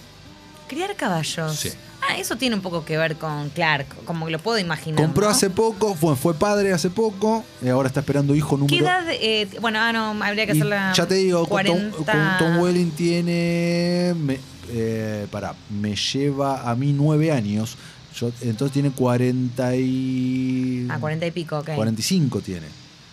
Criar 0.69 0.97
caballos. 0.97 1.57
Sí. 1.57 1.71
Ah, 2.09 2.17
eso 2.19 2.37
tiene 2.37 2.55
un 2.57 2.61
poco 2.63 2.85
que 2.85 2.99
ver 2.99 3.17
con 3.17 3.49
Clark, 3.51 3.87
como 4.05 4.27
que 4.27 4.33
lo 4.33 4.39
puedo 4.39 4.59
imaginar. 4.59 5.01
Compró 5.03 5.25
¿no? 5.25 5.31
hace 5.31 5.49
poco, 5.51 5.95
fue, 5.95 6.17
fue 6.17 6.35
padre 6.35 6.73
hace 6.73 6.91
poco, 6.91 7.45
y 7.63 7.69
ahora 7.69 7.89
está 7.89 8.01
esperando 8.01 8.35
hijo 8.35 8.57
número 8.57 8.77
¿Qué 8.77 8.83
edad? 8.83 9.05
eh, 9.11 9.49
bueno, 9.61 9.79
ah, 9.81 9.93
no, 9.93 10.23
habría 10.23 10.45
que 10.47 10.53
Y 10.53 10.57
hacer 10.57 10.67
la. 10.67 10.93
ya 10.93 11.07
te 11.07 11.15
digo, 11.15 11.47
con 11.47 11.65
Tom, 11.65 11.91
40... 11.91 12.13
con 12.13 12.39
Tom 12.39 12.59
Welling 12.63 12.91
tiene. 12.91 14.15
Me, 14.19 14.39
eh, 14.71 15.27
pará, 15.31 15.55
me 15.71 15.95
lleva 15.97 16.69
a 16.71 16.75
mí 16.75 16.93
nueve 16.93 17.31
años. 17.33 17.77
Yo, 18.19 18.31
entonces 18.43 18.73
tiene 18.73 18.91
40 18.91 19.77
y. 19.77 20.87
Ah, 20.91 20.99
40 21.01 21.27
y 21.27 21.31
pico, 21.31 21.59
ok. 21.59 21.71
45 21.75 22.41
tiene. 22.41 22.67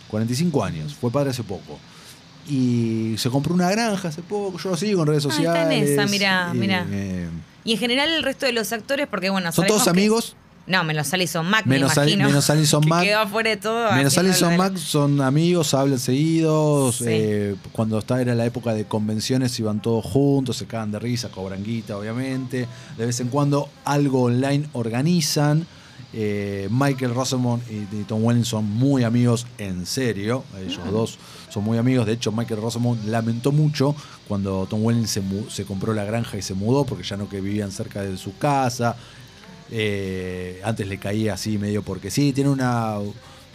45 0.08 0.64
años. 0.64 0.94
Fue 0.94 1.10
padre 1.10 1.30
hace 1.30 1.42
poco. 1.42 1.78
Y 2.48 3.14
se 3.18 3.30
compró 3.30 3.54
una 3.54 3.70
granja 3.70 4.08
hace 4.08 4.20
poco. 4.22 4.58
Yo 4.58 4.70
lo 4.70 4.76
sigo 4.76 5.00
en 5.02 5.06
redes 5.08 5.24
Ah, 5.26 5.28
está 5.30 5.40
en 5.40 5.46
sociales. 5.46 5.90
esa, 5.90 6.06
mirá, 6.06 6.52
mirá. 6.54 6.86
Y 7.64 7.72
en 7.72 7.78
general 7.78 8.08
el 8.10 8.22
resto 8.22 8.46
de 8.46 8.52
los 8.52 8.72
actores, 8.72 9.06
porque 9.08 9.30
bueno, 9.30 9.52
son 9.52 9.66
todos 9.66 9.84
que- 9.84 9.90
amigos. 9.90 10.36
No, 10.64 10.84
menos 10.84 11.12
Alison 11.12 11.44
Mack, 11.44 11.66
Menos 11.66 11.96
me 11.96 12.16
menos 12.16 12.48
Alison 12.48 12.82
que 12.84 12.88
Mack. 12.88 13.02
quedó 13.02 13.18
afuera 13.18 13.50
de 13.50 13.56
todo. 13.56 13.92
Menos 13.94 14.16
Alison 14.16 14.56
Mack 14.56 14.76
son 14.76 15.20
amigos, 15.20 15.74
hablan 15.74 15.98
seguidos. 15.98 16.96
Sí. 16.98 17.04
eh, 17.08 17.56
cuando 17.72 17.98
está, 17.98 18.20
era 18.20 18.36
la 18.36 18.46
época 18.46 18.72
de 18.72 18.84
convenciones, 18.84 19.58
iban 19.58 19.82
todos 19.82 20.04
juntos, 20.04 20.56
se 20.58 20.66
cagan 20.66 20.92
de 20.92 21.00
risa, 21.00 21.30
cobran 21.30 21.64
guita, 21.64 21.98
obviamente. 21.98 22.68
De 22.96 23.06
vez 23.06 23.18
en 23.18 23.26
cuando 23.28 23.68
algo 23.84 24.22
online 24.22 24.68
organizan. 24.72 25.66
Eh, 26.14 26.68
Michael 26.70 27.14
Rosamond 27.14 27.62
y, 27.70 27.96
y 27.96 28.04
Tom 28.06 28.22
Welling 28.22 28.44
son 28.44 28.66
muy 28.66 29.02
amigos 29.02 29.46
en 29.58 29.86
serio. 29.86 30.44
Ellos 30.60 30.78
Ah. 30.86 30.90
dos 30.90 31.18
son 31.52 31.64
muy 31.64 31.76
amigos. 31.76 32.06
De 32.06 32.14
hecho, 32.14 32.32
Michael 32.32 32.62
Rosamond 32.62 33.04
lamentó 33.04 33.52
mucho 33.52 33.94
cuando 34.26 34.66
Tom 34.66 34.82
Welling 34.82 35.06
se, 35.06 35.22
se 35.50 35.64
compró 35.64 35.92
la 35.92 36.04
granja 36.04 36.38
y 36.38 36.42
se 36.42 36.54
mudó 36.54 36.84
porque 36.84 37.04
ya 37.04 37.18
no 37.18 37.28
que 37.28 37.42
vivían 37.42 37.70
cerca 37.70 38.00
de 38.02 38.16
su 38.16 38.38
casa. 38.38 38.96
Eh, 39.70 40.60
antes 40.64 40.86
le 40.86 40.98
caía 40.98 41.34
así 41.34 41.58
medio 41.58 41.82
porque 41.82 42.10
sí, 42.10 42.32
tiene 42.32 42.48
una. 42.48 42.96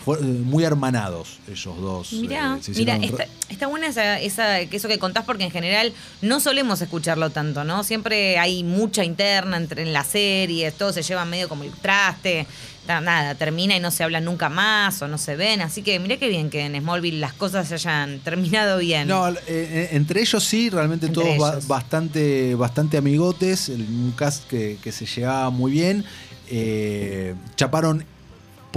Fue- 0.04 0.20
muy 0.22 0.64
hermanados 0.64 1.40
ellos 1.48 1.76
dos. 1.82 2.14
Mirá, 2.14 2.58
eh, 2.58 2.62
re- 3.00 3.06
está, 3.06 3.28
está 3.50 3.68
buena 3.68 3.88
esa, 3.88 4.60
eso 4.62 4.88
que 4.88 5.00
contás 5.00 5.26
porque 5.26 5.44
en 5.44 5.52
general 5.52 5.94
no 6.22 6.40
solemos 6.40 6.82
escucharlo 6.82 7.30
tanto, 7.30 7.64
¿no? 7.64 7.84
Siempre 7.84 8.38
hay 8.40 8.64
mucha 8.64 9.04
interna 9.04 9.58
entre 9.58 9.82
en 9.84 9.94
las 9.94 10.08
series, 10.08 10.74
todos 10.74 10.96
se 10.96 11.04
llevan 11.04 11.30
medio 11.30 11.50
como 11.50 11.64
el 11.64 11.72
traste, 11.72 12.48
nada, 12.88 13.36
termina 13.36 13.76
y 13.76 13.82
no 13.82 13.92
se 13.92 14.06
habla 14.06 14.22
nunca 14.22 14.48
más 14.48 15.02
o 15.02 15.10
no 15.10 15.18
se 15.18 15.36
ven, 15.36 15.60
así 15.60 15.82
que 15.82 16.00
mirá 16.00 16.16
qué 16.16 16.30
bien 16.30 16.50
que 16.50 16.62
en 16.66 16.80
Smallville 16.80 17.20
las 17.20 17.34
cosas 17.34 17.68
se 17.68 17.74
hayan 17.74 18.20
terminado 18.20 18.78
bien. 18.78 19.10
No, 19.10 19.28
eh, 19.28 19.36
eh, 19.48 19.90
entre 19.92 20.22
ellos 20.22 20.42
sí, 20.42 20.70
realmente 20.70 21.08
Entre 21.08 21.22
todos 21.22 21.38
ba- 21.38 21.60
bastante, 21.68 22.56
bastante 22.56 22.96
amigotes, 22.98 23.68
el- 23.68 23.82
un 23.82 24.14
cast 24.16 24.48
que, 24.48 24.78
que 24.82 24.94
se 24.94 25.06
llevaba 25.06 25.50
muy 25.50 25.72
bien. 25.74 26.06
Eh, 26.50 27.36
chaparon 27.58 28.06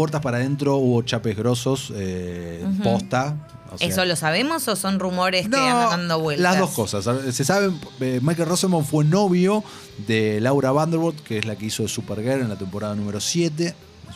puertas 0.01 0.23
para 0.23 0.39
adentro, 0.39 0.77
hubo 0.77 1.03
chapes 1.03 1.37
grosos, 1.37 1.93
eh, 1.95 2.65
posta. 2.83 3.37
o 3.71 3.77
sea- 3.77 3.87
¿Eso 3.87 4.05
lo 4.07 4.17
sabemos 4.17 4.67
o 4.67 4.75
son 4.77 4.99
rumores 4.99 5.47
que 5.49 5.57
andan 5.57 5.91
dando 5.91 6.21
vueltas? 6.21 6.43
Las 6.43 6.59
dos 6.59 6.71
cosas. 6.71 7.07
Se 7.35 7.45
sabe, 7.45 7.71
eh, 8.01 8.19
Michael 8.23 8.49
Rosamond 8.49 8.87
fue 8.87 9.05
novio 9.05 9.63
de 10.07 10.41
Laura 10.41 10.73
Vanderbilt, 10.73 11.21
que 11.23 11.37
es 11.37 11.45
la 11.45 11.55
que 11.57 11.67
hizo 11.67 11.83
de 11.83 11.91
Supergirl 11.91 12.41
en 12.41 12.49
la 12.49 12.57
temporada 12.57 12.95
número 12.95 13.21
7. 13.21 13.75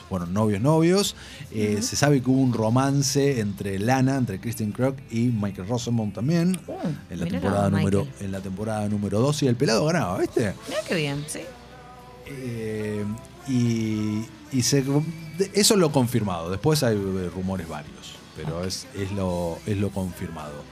Fueron 0.08 0.32
novios, 0.32 0.60
novios. 0.60 1.16
Eh, 1.50 1.78
Se 1.82 1.96
sabe 1.96 2.20
que 2.22 2.28
hubo 2.30 2.40
un 2.40 2.52
romance 2.52 3.40
entre 3.40 3.78
Lana, 3.78 4.16
entre 4.16 4.40
Kristen 4.40 4.72
Krug 4.72 4.94
y 5.10 5.26
Michael 5.28 5.68
Rosamond 5.68 6.12
también. 6.14 6.58
Uh, 6.66 6.72
en, 7.10 7.20
la 7.20 7.26
temporada 7.26 7.70
número, 7.70 8.06
en 8.20 8.32
la 8.32 8.40
temporada 8.40 8.88
número 8.88 9.20
2 9.20 9.42
y 9.44 9.46
el 9.48 9.56
pelado 9.56 9.84
ganaba, 9.86 10.18
¿viste? 10.18 10.52
Mirá 10.68 10.80
qué 10.88 10.94
bien, 10.94 11.24
sí. 11.28 11.40
Eh, 12.26 13.04
y 13.48 14.24
y 14.56 14.62
se- 14.62 14.84
eso 15.54 15.74
es 15.74 15.80
lo 15.80 15.90
confirmado. 15.92 16.50
Después 16.50 16.82
hay 16.82 16.96
eh, 16.96 17.30
rumores 17.34 17.68
varios, 17.68 18.14
pero 18.36 18.64
es, 18.64 18.86
es, 18.98 19.12
lo, 19.12 19.58
es 19.66 19.76
lo 19.78 19.90
confirmado. 19.90 20.62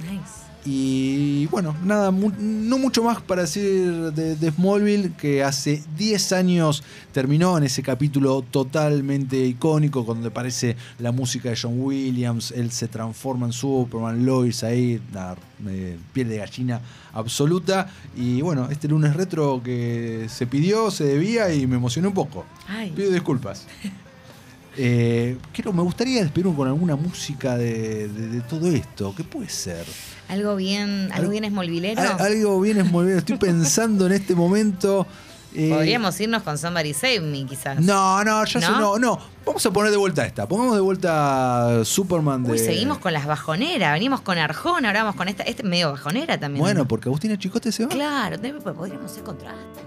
Nice. 0.00 0.48
Y 0.70 1.46
bueno, 1.46 1.74
nada, 1.84 2.10
mu- 2.10 2.32
no 2.38 2.76
mucho 2.78 3.02
más 3.02 3.22
para 3.22 3.42
decir 3.42 4.12
de, 4.12 4.36
de 4.36 4.50
Smallville, 4.50 5.12
que 5.16 5.42
hace 5.42 5.82
10 5.96 6.32
años 6.32 6.82
terminó 7.12 7.56
en 7.56 7.64
ese 7.64 7.82
capítulo 7.82 8.42
totalmente 8.42 9.38
icónico, 9.46 10.02
donde 10.02 10.28
aparece 10.28 10.76
la 10.98 11.10
música 11.12 11.48
de 11.48 11.56
John 11.60 11.80
Williams, 11.80 12.50
él 12.50 12.70
se 12.72 12.88
transforma 12.88 13.46
en 13.46 13.52
Superman, 13.52 14.26
Lois 14.26 14.62
ahí, 14.62 15.00
la 15.14 15.36
eh, 15.68 15.96
piel 16.12 16.28
de 16.28 16.38
gallina 16.38 16.82
absoluta. 17.14 17.88
Y 18.16 18.42
bueno, 18.42 18.68
este 18.70 18.88
lunes 18.88 19.14
retro 19.16 19.62
que 19.64 20.26
se 20.28 20.46
pidió, 20.46 20.90
se 20.90 21.04
debía 21.04 21.54
y 21.54 21.66
me 21.66 21.76
emocioné 21.76 22.08
un 22.08 22.14
poco. 22.14 22.44
Ay. 22.66 22.90
Pido 22.94 23.10
disculpas. 23.12 23.66
Eh, 24.76 25.36
quiero, 25.52 25.72
me 25.72 25.82
gustaría 25.82 26.22
despedirme 26.22 26.54
con 26.54 26.68
alguna 26.68 26.94
música 26.96 27.56
de, 27.56 28.08
de- 28.08 28.28
de 28.28 28.40
todo 28.42 28.68
esto. 28.70 29.14
¿Qué 29.16 29.24
puede 29.24 29.48
ser? 29.48 29.84
Algo 30.28 30.54
bien, 30.56 31.04
algo 31.10 31.14
Algo- 31.14 31.30
bien 31.30 31.44
esmolvilero. 31.44 32.00
Al- 32.00 32.20
algo 32.20 32.60
bien 32.60 32.78
es 32.78 32.90
muy 32.90 33.06
bien. 33.06 33.18
Estoy 33.18 33.36
pensando 33.38 34.06
en 34.06 34.12
este 34.12 34.34
momento. 34.34 35.06
eh, 35.54 35.70
Podríamos 35.72 36.20
irnos 36.20 36.42
con 36.42 36.58
Somebody 36.58 36.92
Save 36.92 37.20
Me, 37.22 37.44
quizás. 37.46 37.80
No, 37.80 38.22
no, 38.22 38.44
ya 38.44 38.60
sé, 38.60 38.66
¿No? 38.70 38.78
no, 38.78 38.98
no. 38.98 39.18
Vamos 39.46 39.64
a 39.64 39.70
poner 39.72 39.90
de 39.90 39.96
vuelta 39.96 40.26
esta. 40.26 40.46
Pongamos 40.46 40.74
de 40.76 40.82
vuelta 40.82 41.80
Superman 41.84 42.44
de. 42.44 42.52
Uy, 42.52 42.58
seguimos 42.58 42.98
con 42.98 43.12
las 43.14 43.24
bajoneras. 43.26 43.94
Venimos 43.94 44.20
con 44.20 44.36
Arjona, 44.38 44.88
ahora 44.88 45.04
vamos 45.04 45.16
con 45.16 45.26
esta. 45.28 45.42
Este 45.44 45.62
es 45.62 45.68
medio 45.68 45.90
bajonera 45.90 46.38
también. 46.38 46.60
Bueno, 46.62 46.86
porque 46.86 47.08
Agustina 47.08 47.38
Chicote 47.38 47.72
se 47.72 47.84
va. 47.86 47.88
Claro, 47.88 48.36
debe- 48.36 48.60
podríamos 48.60 49.10
ser 49.10 49.22
contraste. 49.24 49.80